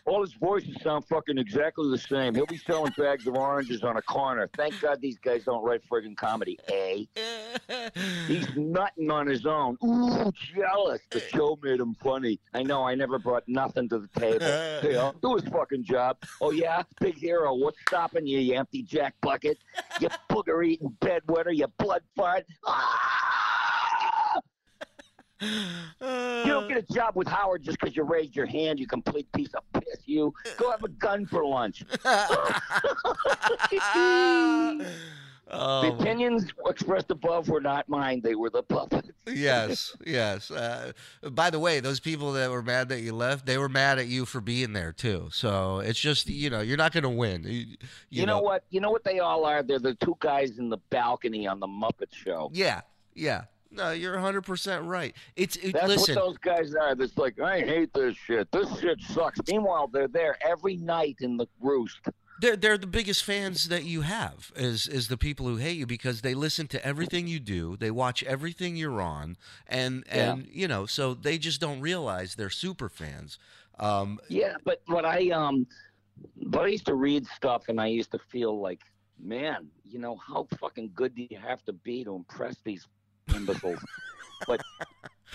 [0.09, 2.35] All his voices sound fucking exactly the same.
[2.35, 4.49] He'll be selling bags of oranges on a corner.
[4.57, 7.05] Thank God these guys don't write friggin' comedy, eh?
[8.27, 9.77] He's nutting on his own.
[9.85, 11.03] Ooh, jealous.
[11.11, 12.41] The show made him funny.
[12.55, 12.85] I know.
[12.85, 14.39] I never brought nothing to the table.
[14.79, 16.19] Hey, I'll do his fucking job.
[16.41, 17.55] Oh yeah, big hero.
[17.55, 19.59] What's stopping you, you empty jack bucket?
[20.01, 21.55] You booger eating bedwetter.
[21.55, 22.47] You blood fart.
[22.67, 23.28] Ah!
[25.41, 28.81] You don't get a job with Howard just because you raised your hand.
[28.81, 30.01] You complete piece of piss.
[30.05, 31.85] You go have a gun for lunch.
[35.49, 38.21] The oh, opinions expressed above were not mine.
[38.23, 39.09] They were the puppets.
[39.27, 40.51] yes, yes.
[40.51, 40.93] Uh,
[41.31, 44.09] by the way, those people that were mad that you left, they were mad at
[44.09, 45.31] you for being there too.
[45.33, 47.45] So it's just you know you're not going to win.
[47.45, 47.77] You, you
[48.11, 48.65] You, know, what?
[48.69, 49.63] You know what they all are?
[49.63, 52.51] They're the two guys in the balcony on the Muppet Show.
[52.53, 52.83] Yeah,
[53.15, 53.45] yeah.
[53.71, 55.15] No, you're 100 percent right.
[55.37, 56.15] It's it, That's listen.
[56.17, 56.95] what those guys are.
[56.95, 58.51] That's like, I hate this shit.
[58.51, 59.39] This shit sucks.
[59.47, 62.01] Meanwhile, they're there every night in the roost.
[62.41, 65.87] they're they're the biggest fans that you have is is the people who hate you
[65.87, 70.33] because they listen to everything you do they watch everything you're on and Yeah.
[70.35, 73.39] and you know so they just don't realize they're super fans
[73.81, 75.67] um Yeah, but but I um,
[76.47, 78.81] but I used to read stuff and I used to feel like,
[79.21, 82.87] man, you know, how fucking good do you have to be to impress these
[83.35, 83.81] imbeciles?
[84.47, 84.61] but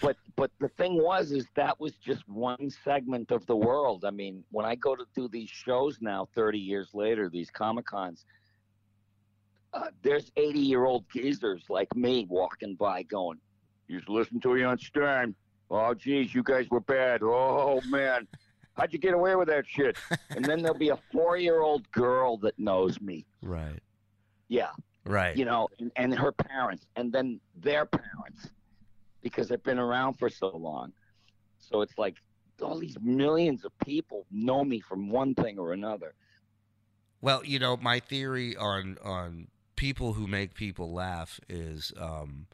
[0.02, 4.06] but but the thing was is that was just one segment of the world.
[4.06, 7.86] I mean, when I go to do these shows now, thirty years later, these comic
[7.86, 8.26] cons.
[9.74, 13.40] Uh, there's 80 year old geezers like me walking by going,
[13.90, 15.36] to listen to you on Stern.
[15.72, 17.22] Oh, geez, you guys were bad.
[17.24, 18.28] Oh, man.
[18.78, 19.98] How'd you get away with that shit?
[20.32, 23.26] And then there'll be a four year old girl that knows me.
[23.42, 23.80] right
[24.48, 24.70] Yeah.
[25.06, 28.50] Right You know, and, and her parents, and then their parents,
[29.22, 30.94] because they've been around for so long.
[31.60, 32.16] So it's like
[32.62, 36.14] all these millions of people know me from one thing or another.
[37.22, 42.46] well you know my theory on on people who make people laugh is um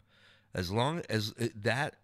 [0.54, 1.96] as long as that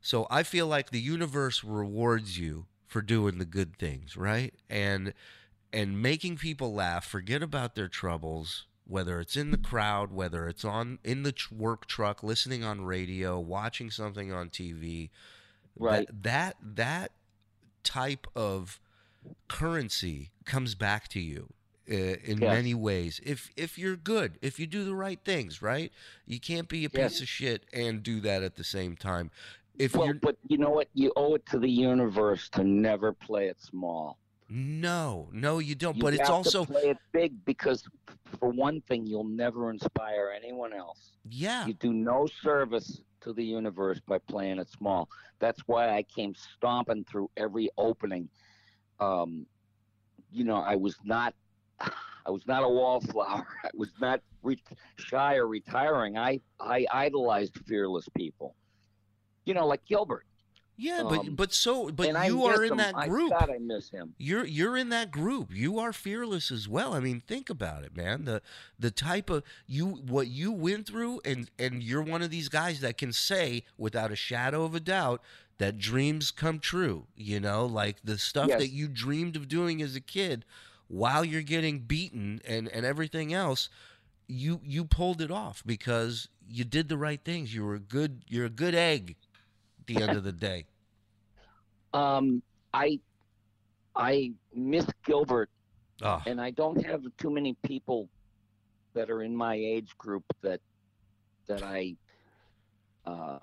[0.00, 5.14] so i feel like the universe rewards you for doing the good things right and
[5.72, 10.64] and making people laugh forget about their troubles whether it's in the crowd whether it's
[10.64, 15.10] on in the work truck listening on radio watching something on tv
[15.78, 16.06] Right.
[16.08, 17.12] that that, that
[17.82, 18.80] type of
[19.48, 21.52] currency comes back to you
[21.90, 22.52] uh, in Yes.
[22.52, 25.92] many ways if if you're good if you do the right things right
[26.26, 27.12] you can't be a Yes.
[27.12, 29.30] piece of shit and do that at the same time
[29.78, 30.88] if Well, but you know what?
[30.94, 34.18] You owe it to the universe to never play it small.
[34.48, 35.96] No, no, you don't.
[35.96, 37.84] You but it's also play it big because,
[38.38, 41.12] for one thing, you'll never inspire anyone else.
[41.28, 45.08] yeah, You do no service to the universe by playing it small.
[45.40, 48.28] That's why I came stomping through every opening.
[49.00, 49.46] Um,
[50.30, 51.34] you know, I was not,
[51.80, 53.46] I was not a wallflower.
[53.64, 54.62] I was not re-
[54.96, 56.16] shy or retiring.
[56.16, 58.54] I I idolized fearless people.
[59.44, 60.24] You know, like Gilbert.
[60.76, 61.02] Yeah.
[61.02, 62.76] But um, but so but you are in him.
[62.78, 63.30] that I- group.
[63.30, 64.14] God, I miss him.
[64.18, 65.54] You're you're in that group.
[65.54, 66.94] You are fearless as well.
[66.94, 68.24] I mean, think about it, man.
[68.24, 68.42] The
[68.78, 72.80] the type of you what you went through and and you're one of these guys
[72.80, 75.22] that can say without a shadow of a doubt
[75.58, 78.58] that dreams come true, you know, like the stuff Yes.
[78.60, 80.44] that you dreamed of doing as a kid
[80.88, 83.68] while you're getting beaten and and everything else,
[84.28, 87.54] you you pulled it off because you did the right things.
[87.54, 89.16] You were a good you're a good egg
[89.86, 90.66] the end of the day.
[91.94, 92.42] Um,
[92.74, 93.00] I
[93.94, 95.48] I miss Gilbert
[96.02, 98.08] Oh, and I don't have too many people
[98.94, 100.60] that are in my age group that
[101.46, 101.96] that I
[103.06, 103.38] uh,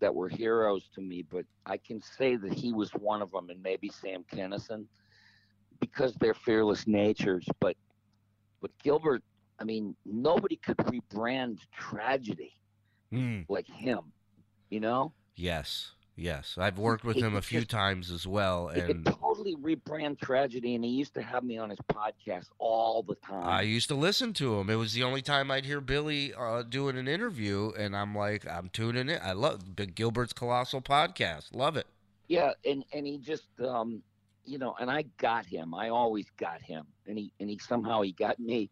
[0.00, 3.50] that were heroes to me, but I can say that he was one of them,
[3.50, 4.86] and maybe Sam Kinison,
[5.78, 7.46] because they're fearless natures.
[7.60, 7.76] But
[8.62, 9.22] but Gilbert,
[9.58, 12.54] I mean, nobody could rebrand tragedy
[13.12, 13.44] mm.
[13.48, 14.00] like him.
[14.70, 16.56] You know, Yes, yes.
[16.58, 20.74] I've worked with He him a few just- times as well, and totally rebrand tragedy,
[20.74, 23.46] and he used to have me on his podcast all the time.
[23.46, 24.68] I used to listen to him.
[24.70, 28.46] It was the only time I'd hear Billy uh, doing an interview, and I'm like,
[28.46, 29.20] I'm tuning in.
[29.22, 31.54] I love Big Gilbert's Colossal Podcast.
[31.54, 31.86] Love it.
[32.28, 34.02] Yeah, and and he just um
[34.44, 35.72] you know, and I got him.
[35.72, 36.84] I always got him.
[37.06, 38.70] And he and he somehow he got me.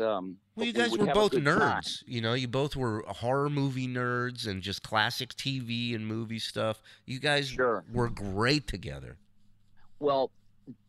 [0.00, 1.82] Um Well, you guys would were both good time.
[1.82, 2.02] nerds.
[2.06, 6.80] You know, you both were horror movie nerds and just classic TV and movie stuff.
[7.06, 7.84] You guys Sure.
[7.92, 9.18] were great together.
[10.00, 10.30] Well,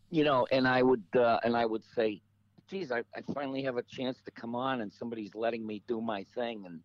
[0.10, 2.22] you know, and I would uh, and I would say,
[2.70, 6.02] geez, I, I finally have a chance to come on and somebody's letting me do
[6.02, 6.80] my thing and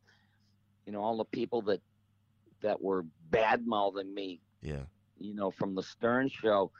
[0.87, 1.81] you know, all the people that
[2.62, 4.83] that were bad mouthing me Yeah.
[5.18, 6.71] you know, from the Stern show,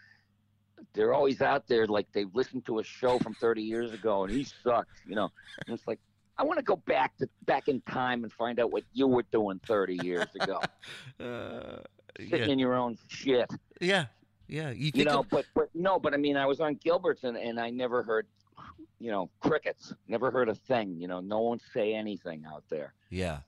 [0.93, 4.33] they're always out there like they've listened to a show from 30 years ago and
[4.33, 5.31] he sucked, you know.
[5.66, 5.99] And it's like,
[6.39, 9.24] I want to go back to back in time and find out what you were
[9.31, 10.61] doing 30 years ago,
[11.20, 11.81] Uh,
[12.18, 12.53] sitting yeah.
[12.53, 13.51] in your own shit,
[13.81, 14.07] Yeah.
[14.49, 14.70] Yeah.
[14.70, 15.20] You you know.
[15.20, 18.03] of- But but no, but I mean, I was on Gilbert's and, and I never
[18.03, 18.26] heard,
[18.99, 19.93] you know, crickets.
[20.09, 20.97] Never heard a thing.
[21.01, 22.95] You know, no one say anything out there.
[23.11, 23.41] yeah.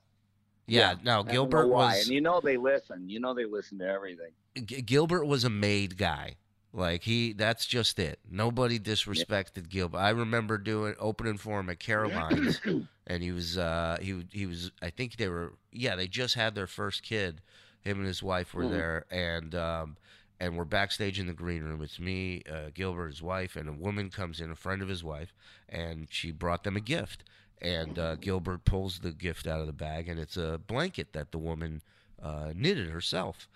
[0.68, 0.94] Yeah.
[1.02, 1.86] No, don't know Gilbert why.
[1.96, 2.06] was.
[2.06, 3.08] and you know they listen.
[3.08, 4.30] You know they listen to everything.
[4.64, 6.36] G- Gilbert was a made guy.
[6.72, 8.18] Like he, that's just it.
[8.30, 9.98] Nobody disrespected Gilbert.
[9.98, 12.60] I remember doing opening for him at Caroline's,
[13.06, 14.70] and he was, uh, he he was.
[14.80, 17.42] I think they were, yeah, they just had their first kid.
[17.82, 18.70] Him and his wife were Mhm.
[18.70, 19.96] there, and um,
[20.40, 21.82] and we're backstage in the green room.
[21.82, 25.04] It's me, uh, Gilbert, his wife, and a woman comes in, a friend of his
[25.04, 25.34] wife,
[25.68, 27.24] and she brought them a gift.
[27.60, 31.30] And uh, Gilbert pulls the gift out of the bag, and it's a blanket that
[31.32, 31.82] the woman
[32.20, 33.46] uh, knitted herself.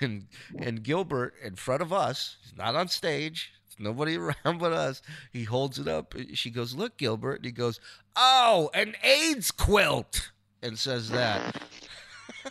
[0.00, 0.26] And
[0.58, 5.02] and Gilbert in front of us, not on stage, nobody around but us.
[5.32, 6.14] He holds it up.
[6.34, 7.80] She goes, "Look, Gilbert." And he goes,
[8.16, 10.30] "Oh, an AIDS quilt,"
[10.62, 11.62] and says that.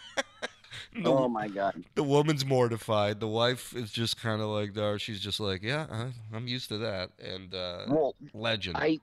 [0.94, 1.84] the, Oh my God.
[1.96, 3.20] the woman's mortified.
[3.20, 6.70] The wife is just kind of like, "Dar." She's just like, "Yeah, I- I'm used
[6.70, 8.78] to that." And uh, Well, legend.
[8.78, 9.00] I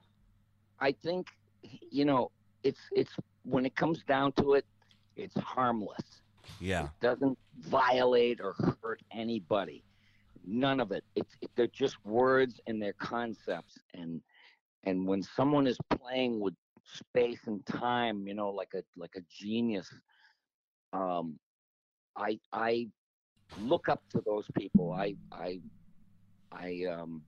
[0.80, 1.28] I think
[1.90, 2.30] you know
[2.62, 3.12] it's it's
[3.44, 4.64] when it comes down to it,
[5.16, 6.02] it's harmless.
[6.60, 9.84] Yeah, It doesn't violate or hurt anybody.
[10.46, 11.04] None of it.
[11.14, 14.20] It's it, they're just words and they're concepts and
[14.84, 19.20] and when someone is playing with space and time, you know, like a like a
[19.30, 19.88] genius,
[20.92, 21.38] um,
[22.16, 22.88] I I
[23.58, 24.92] look up to those people.
[24.92, 25.60] I I
[26.52, 27.22] I um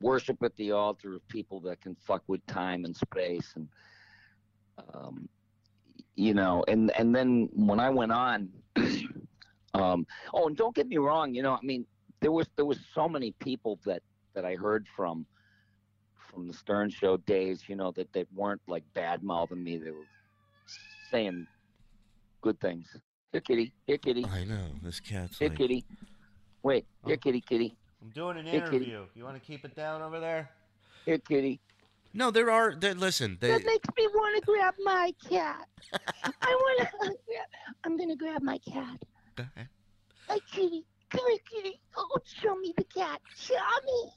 [0.00, 3.68] worship at the altar of people that can fuck with time and space and
[4.94, 5.28] um
[6.16, 8.48] you know and and then when i went on
[9.74, 11.84] um oh and don't get me wrong you know i mean
[12.20, 14.02] there was there was so many people that
[14.34, 15.26] that i heard from
[16.16, 19.90] from the stern show days you know that they weren't like bad mouthing me they
[19.90, 20.06] were
[21.10, 21.46] saying
[22.42, 22.86] good things
[23.32, 25.58] here kitty here kitty I know this cat's here like.
[25.58, 25.84] kitty
[26.62, 27.18] wait here Oh.
[27.18, 28.66] kitty kitty I'm doing an Hey, kitty.
[28.76, 29.06] interview.
[29.14, 30.50] You want to keep it down over there?
[31.06, 31.58] here kitty
[32.16, 32.76] No, there are.
[32.76, 35.66] There, listen, they, That makes me want to grab my cat.
[36.22, 36.96] I want to
[37.26, 37.46] grab.
[37.82, 39.02] I'm gonna grab my cat.
[40.28, 40.84] Hi, kitty.
[41.10, 41.80] Come here, kitty.
[41.96, 43.20] Oh, show me the cat.
[43.36, 43.54] Show
[43.84, 44.10] me.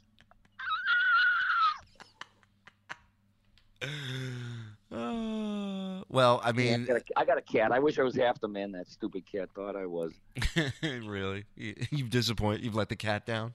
[4.91, 8.15] Uh, well, I Yeah, I, got a, I got a cat i wish i was
[8.15, 10.13] half the man that stupid cat thought i was
[10.81, 12.63] really, You- you've disappointed.
[12.63, 13.53] You've let the cat down.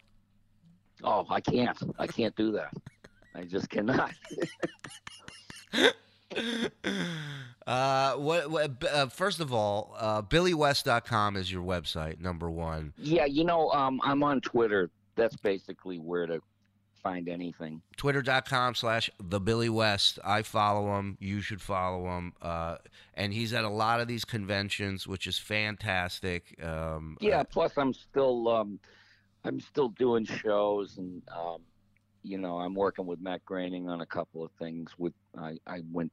[1.03, 1.77] Oh, I can't.
[1.99, 2.73] I can't do that.
[3.35, 4.13] I just cannot.
[7.67, 8.51] uh, what?
[8.51, 12.93] what uh, first of all, uh, BillyWest.com is your website, number one.
[12.99, 14.91] yeah, you know, um, I'm on Twitter.
[15.15, 16.41] That's basically where to
[17.03, 17.83] find anything.
[17.97, 20.19] Twitter.com slash the Billy West.
[20.25, 21.17] I follow him.
[21.21, 22.33] You should follow him.
[22.41, 22.77] Uh,
[23.15, 26.57] and he's at a lot of these conventions, which is fantastic.
[26.65, 27.41] Um, Yeah.
[27.41, 28.79] uh, plus, I'm still, um,
[29.45, 31.61] I'm still doing shows, and um,
[32.23, 34.91] you know, I'm working with Matt Groening on a couple of things.
[34.99, 36.13] With I, I went,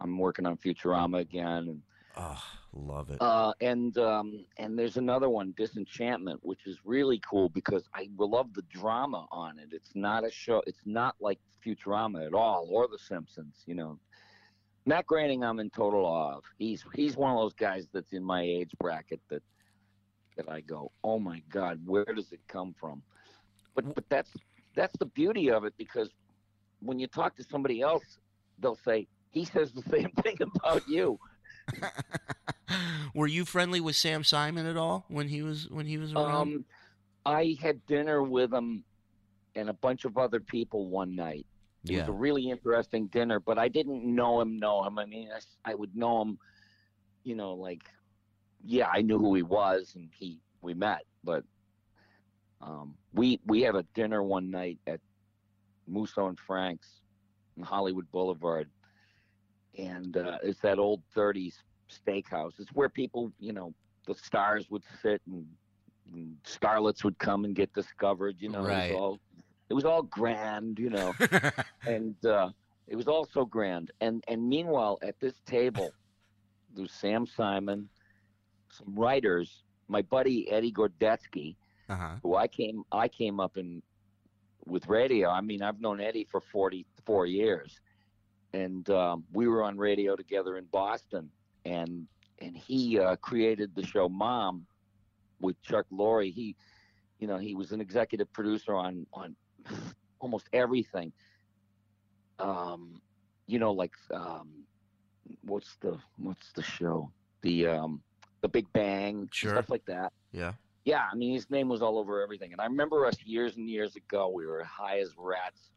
[0.00, 1.82] I'm working on Futurama again, and
[2.16, 2.42] oh,
[2.72, 3.20] love it.
[3.20, 8.52] Uh, and um, and there's another one, Disenchantment, which is really cool because I love
[8.54, 9.68] the drama on it.
[9.72, 10.62] It's not a show.
[10.66, 13.62] It's not like Futurama at all, or The Simpsons.
[13.66, 13.98] You know,
[14.84, 16.44] Matt Groening, I'm in total awe of.
[16.58, 19.42] He's he's one of those guys that's in my age bracket that
[20.36, 23.02] that I go, oh my God, where does it come from?
[23.74, 24.32] But but that's
[24.76, 26.10] that's the beauty of it because
[26.80, 28.18] when you talk to somebody else,
[28.60, 31.18] they'll say he says the same thing about you.
[33.14, 36.34] Were you friendly with Sam Simon at all when he was when he was around?
[36.34, 36.64] Um,
[37.24, 38.84] I had dinner with him
[39.56, 41.46] and a bunch of other people one night.
[41.84, 42.00] It yeah.
[42.00, 44.58] was a really interesting dinner, but I didn't know him.
[44.58, 44.98] Know him?
[44.98, 45.30] I mean,
[45.64, 46.38] I would know him.
[47.24, 47.82] You know, like,
[48.64, 51.44] yeah, I knew who he was, and he we met, but
[52.60, 55.00] um, we we had a dinner one night at
[55.88, 57.00] Musso and Frank's
[57.56, 58.68] in Hollywood Boulevard,
[59.78, 61.54] and uh, it's that old '30s
[61.90, 62.52] steakhouse.
[62.58, 63.72] It's where people, you know,
[64.06, 65.46] the stars would sit and,
[66.12, 68.36] and starlets would come and get discovered.
[68.38, 69.18] You know, it was all
[69.70, 70.78] it was all grand.
[70.78, 71.14] You know
[71.86, 72.50] and uh,
[72.86, 73.92] it was all so grand.
[74.00, 75.90] And and meanwhile, at this table,
[76.74, 77.88] there was Sam Simon,
[78.70, 81.56] some writers, my buddy Eddie Gorodetsky,
[81.88, 82.16] uh-huh.
[82.22, 83.82] who I came I came up in
[84.66, 85.28] with radio.
[85.30, 87.80] I mean, I've known Eddie for forty four years,
[88.52, 91.30] and um, we were on radio together in Boston,
[91.64, 92.06] and
[92.40, 94.66] and he uh, created the show Mom
[95.40, 96.32] with Chuck Lorre.
[96.32, 96.56] He,
[97.18, 99.36] you know, he was an executive producer on on
[100.20, 101.12] almost everything.
[102.38, 103.00] Um,
[103.46, 104.48] you know, like um,
[105.42, 107.10] what's the what's the show?
[107.42, 108.02] The um,
[108.42, 109.52] the Big Bang, Sure.
[109.52, 110.12] stuff like that.
[110.32, 110.52] Yeah.
[110.86, 112.52] Yeah, I mean, his name was all over everything.
[112.52, 115.72] And I remember us years and years ago, we were high as rats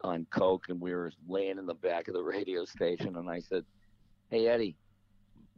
[0.00, 3.16] on Coke and we were laying in the back of the radio station.
[3.16, 3.66] And I said,
[4.30, 4.76] Hey, Eddie,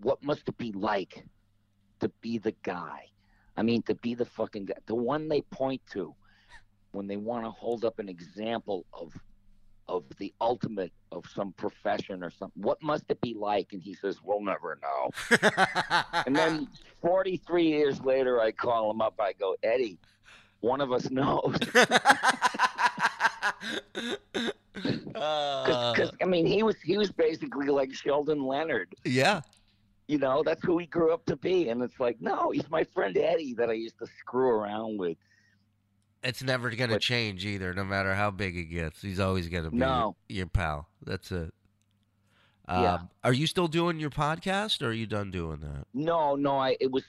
[0.00, 1.24] what must it be like
[2.00, 3.04] to be the guy?
[3.56, 6.12] I mean, to be the fucking guy, the one they point to
[6.90, 9.12] when they want to hold up an example of
[9.88, 12.62] of the ultimate of some profession or something.
[12.62, 13.72] What must it be like?
[13.72, 15.10] And he says, We'll never know.
[16.26, 16.68] And then
[17.00, 19.14] 43 years later, I call him up.
[19.20, 19.98] I go, Eddie,
[20.60, 21.56] one of us knows.
[25.14, 28.94] Uh, Because I mean, he was he was basically like Sheldon Leonard.
[29.04, 29.40] yeah.
[30.08, 31.70] You know, that's who he grew up to be.
[31.70, 35.16] And it's like, no, he's my friend Eddie that I used to screw around with.
[36.24, 39.02] It's never going to change either, no matter how big it gets.
[39.02, 40.16] He's always going to be No.
[40.28, 40.88] your, your pal.
[41.04, 41.52] That's it.
[42.66, 42.98] Um, Yeah.
[43.22, 45.84] Are you still doing your podcast, or are you done doing that?
[45.92, 47.04] No, no, I it was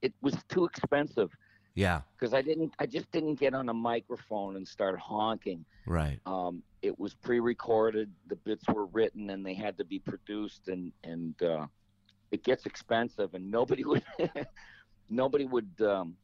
[0.00, 1.30] it was too expensive
[1.74, 2.00] Yeah.
[2.18, 5.64] because I didn't I just didn't get on a microphone and start honking.
[5.86, 6.18] Right.
[6.24, 10.92] um, it was pre-recorded the bits were written and they had to be produced and
[11.02, 11.66] and uh,
[12.30, 14.02] it gets expensive and nobody would
[15.10, 16.16] nobody would um,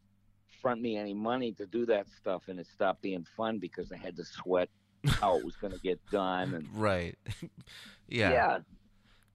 [0.60, 3.96] front me any money to do that stuff and it stopped being fun because i
[3.96, 4.68] had to sweat
[5.08, 7.16] how it was going to get done and Right.
[8.08, 8.30] yeah.
[8.30, 8.58] yeah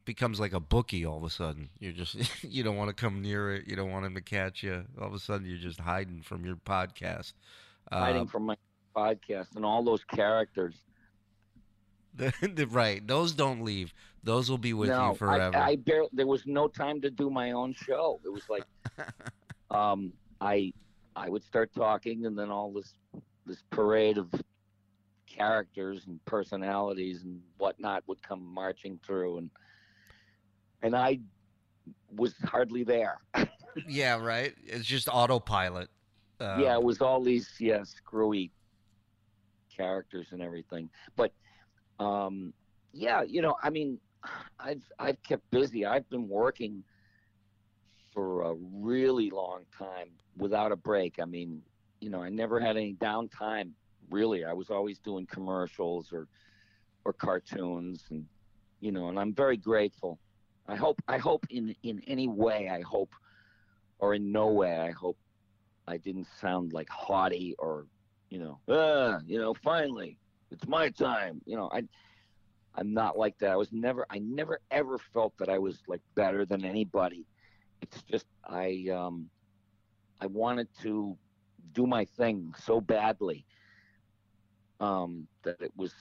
[0.05, 1.69] Becomes like a bookie all of a sudden.
[1.79, 3.65] You're just you don't want to come near it.
[3.65, 4.85] You don't want him to catch you.
[5.01, 7.33] All of a sudden, you're just hiding from your podcast.
[7.91, 8.55] hiding Um, from my
[8.95, 10.75] podcast and all those characters
[12.69, 13.05] right.
[13.07, 13.93] Those don't leave.
[14.23, 15.57] Those will be with no, you forever.
[15.57, 18.19] I, I barely, there was no time to do my own show.
[18.23, 18.63] It was like,
[19.71, 20.73] um, I,
[21.15, 22.93] I would start talking, and then all this,
[23.45, 24.29] this parade of
[25.27, 29.49] characters and personalities and whatnot would come marching through, and,
[30.81, 31.19] and I
[32.15, 33.19] was hardly there.
[33.87, 34.17] yeah.
[34.17, 34.53] Right.
[34.65, 35.89] It's just autopilot.
[36.39, 38.51] Um, yeah, it was all these yeah screwy
[39.75, 40.89] characters and everything.
[41.15, 41.31] But
[41.99, 42.53] um,
[42.93, 43.99] yeah, you know, I mean,
[44.59, 45.85] I've I've kept busy.
[45.85, 46.83] I've been working
[48.15, 51.17] for a really long time without a break.
[51.21, 51.61] I mean,
[52.01, 53.71] you know, I never had any downtime.
[54.09, 56.27] Really, I was always doing commercials or
[57.03, 58.25] or cartoons, and
[58.79, 60.17] you know, and I'm very grateful.
[60.67, 63.13] I hope I hope in in any way I hope,
[63.99, 65.17] or in no way I hope
[65.87, 67.85] I didn't sound like haughty or
[68.29, 70.17] you know, uh, you know, finally,
[70.51, 71.41] it's my time.
[71.45, 71.83] You know, I,
[72.75, 73.51] I'm not like that.
[73.51, 77.25] I was never, I never ever felt that I was like better than anybody.
[77.81, 79.29] It's just I, um,
[80.21, 81.17] I wanted to
[81.73, 83.45] do my thing so badly,
[84.79, 85.93] um, that it was,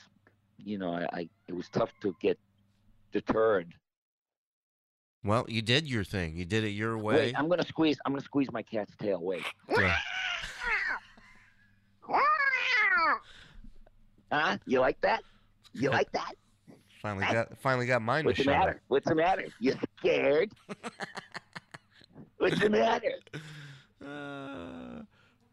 [0.58, 2.38] you know, I, I it was tough to get
[3.12, 3.74] deterred.
[5.24, 6.36] Well, you did your thing.
[6.36, 7.16] You did it your way.
[7.16, 7.98] Wait, I'm gonna squeeze.
[8.04, 9.20] I'm gonna squeeze my cat's tail.
[9.22, 9.44] Wait.
[9.68, 9.96] Yeah.
[14.34, 14.58] Huh?
[14.66, 15.22] You like that?
[15.72, 16.32] You like that?
[17.02, 18.58] Finally got finally got mine to What's the up.
[18.58, 18.82] matter?
[18.88, 19.44] What's the matter?
[19.60, 20.50] You scared?
[22.44, 23.12] What's the matter?
[24.04, 25.02] Uh,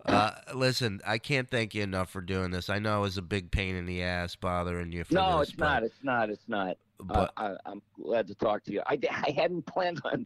[0.05, 2.69] uh, listen, I can't thank you enough for doing this.
[2.69, 5.49] I know it was a big pain in the ass bothering you for No, this.
[5.49, 5.83] it's not.
[5.83, 6.29] It's not.
[6.29, 6.77] It's not.
[6.99, 8.81] But, uh, I, I'm glad to talk to you.
[8.87, 10.25] I, I hadn't planned on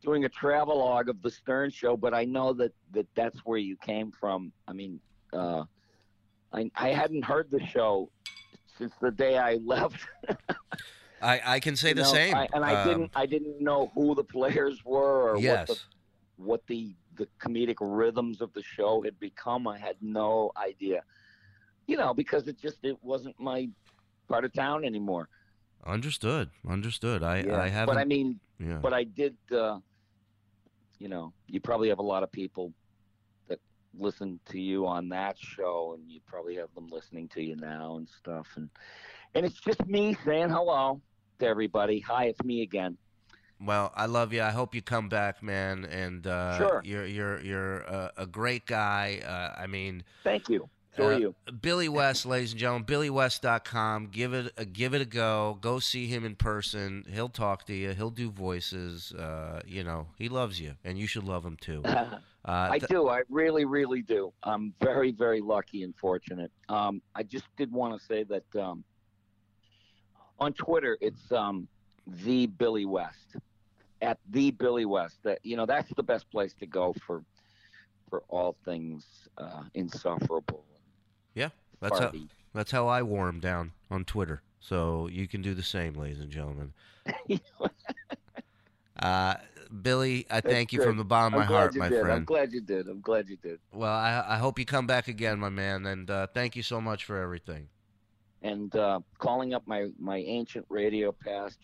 [0.00, 3.76] doing a travelogue of the Stern Show, but I know that, that that's where you
[3.78, 4.52] came from.
[4.68, 5.00] I mean,
[5.32, 5.64] uh,
[6.52, 8.10] I I hadn't heard the show
[8.78, 9.98] since the day I left.
[11.22, 12.34] I, I can say you the know, same.
[12.34, 15.68] I, and I Um, didn't I didn't know who the players were or Yes.
[15.68, 19.66] what the what the the comedic rhythms of the show had become.
[19.68, 21.02] I had no idea.
[21.86, 23.68] You know, because it just it wasn't my
[24.28, 25.28] part of town anymore.
[25.84, 26.50] Understood.
[26.68, 27.22] Understood.
[27.22, 27.60] I Yeah.
[27.60, 27.94] I haven't.
[27.94, 28.78] but I mean, yeah.
[28.82, 29.36] but I did.
[29.50, 29.80] Uh,
[30.98, 32.72] you know, you probably have a lot of people
[33.48, 33.58] that
[33.98, 37.96] listen to you on that show, and you probably have them listening to you now
[37.96, 38.46] and stuff.
[38.56, 38.68] And
[39.34, 41.00] and it's just me saying hello
[41.40, 42.00] to everybody.
[42.00, 42.96] Hi, it's me again.
[43.62, 44.42] Well, I love you.
[44.42, 45.84] I hope you come back, man.
[45.84, 46.82] And uh, Sure.
[46.84, 49.20] you're you're you're a, a great guy.
[49.26, 50.68] Uh, I mean, Thank you.
[50.96, 51.34] So are Uh, you.
[51.60, 54.06] Billy West, ladies and gentlemen, BillyWest.com.
[54.10, 55.58] Give it a give it a go.
[55.60, 57.04] Go see him in person.
[57.12, 57.90] He'll talk to you.
[57.90, 59.12] He'll do voices.
[59.12, 61.82] Uh, you know, he loves you, and you should love him too.
[62.42, 63.06] Uh, I do.
[63.10, 64.32] I really, really do.
[64.44, 66.50] I'm very, very lucky and fortunate.
[66.70, 68.82] Um, I just did want to say that um,
[70.40, 71.68] on Twitter, it's um,
[72.06, 73.36] the Billy West
[74.02, 75.18] at the Billy West.
[75.22, 77.22] That you know, that's the best place to go for
[78.08, 79.04] for all things
[79.38, 80.64] uh, insufferable.
[81.34, 81.50] Yeah,
[81.80, 82.12] that's how
[82.54, 84.42] that's how I wore him down on Twitter.
[84.60, 86.72] So you can do the same, ladies and gentlemen.
[89.00, 89.34] Uh,
[89.82, 90.86] Billy, I thank you good.
[90.86, 92.04] from the bottom of I'm my heart, my did.
[92.04, 92.86] I'm glad you did.
[92.86, 93.58] I'm glad you did.
[93.72, 96.80] Well, I, I hope you come back again, my man, and uh, thank you so
[96.80, 97.68] much for everything.
[98.42, 101.58] And uh, calling up my my ancient radio past.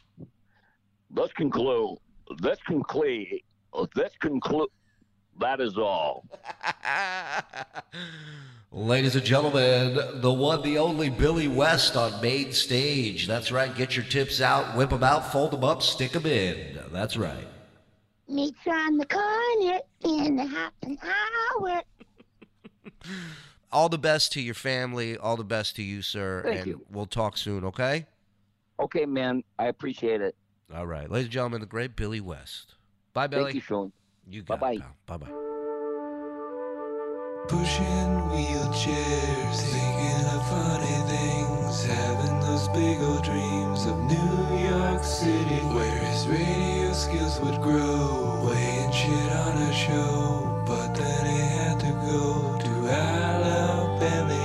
[1.15, 1.98] Let's conclude.
[2.40, 3.40] Let's conclude.
[3.94, 4.69] Let's conclude.
[5.39, 6.27] That is all.
[8.73, 13.27] Ladies and gentlemen, the one, the only Billy West on main stage.
[13.27, 13.74] That's right.
[13.74, 16.78] Get your tips out, whip them out, fold them up, stick them in.
[16.90, 17.47] That's right.
[18.28, 20.98] Meet you on the corner in a half an
[21.61, 21.81] hour.
[23.72, 25.16] all the best to your family.
[25.16, 26.43] All the best to you, sir.
[26.44, 26.86] Thank and you.
[26.90, 28.06] we'll talk soon, okay?
[28.80, 29.43] Okay, man.
[29.59, 30.34] I appreciate it.
[30.74, 31.10] All right.
[31.10, 32.74] Ladies and gentlemen, the great Billy West.
[33.12, 33.44] Bye, Billy.
[33.44, 33.93] Thank you, Sean.
[34.28, 34.72] You got Bye-bye.
[34.74, 34.82] it.
[35.06, 35.26] Bye bye.
[37.48, 45.60] Pushing wheelchairs, thinking of funny things, having those big old dreams of New York City,
[45.72, 51.78] where his radio skills would grow, weighing shit on a show, but then he had
[51.78, 52.88] to go to
[54.07, 54.36] been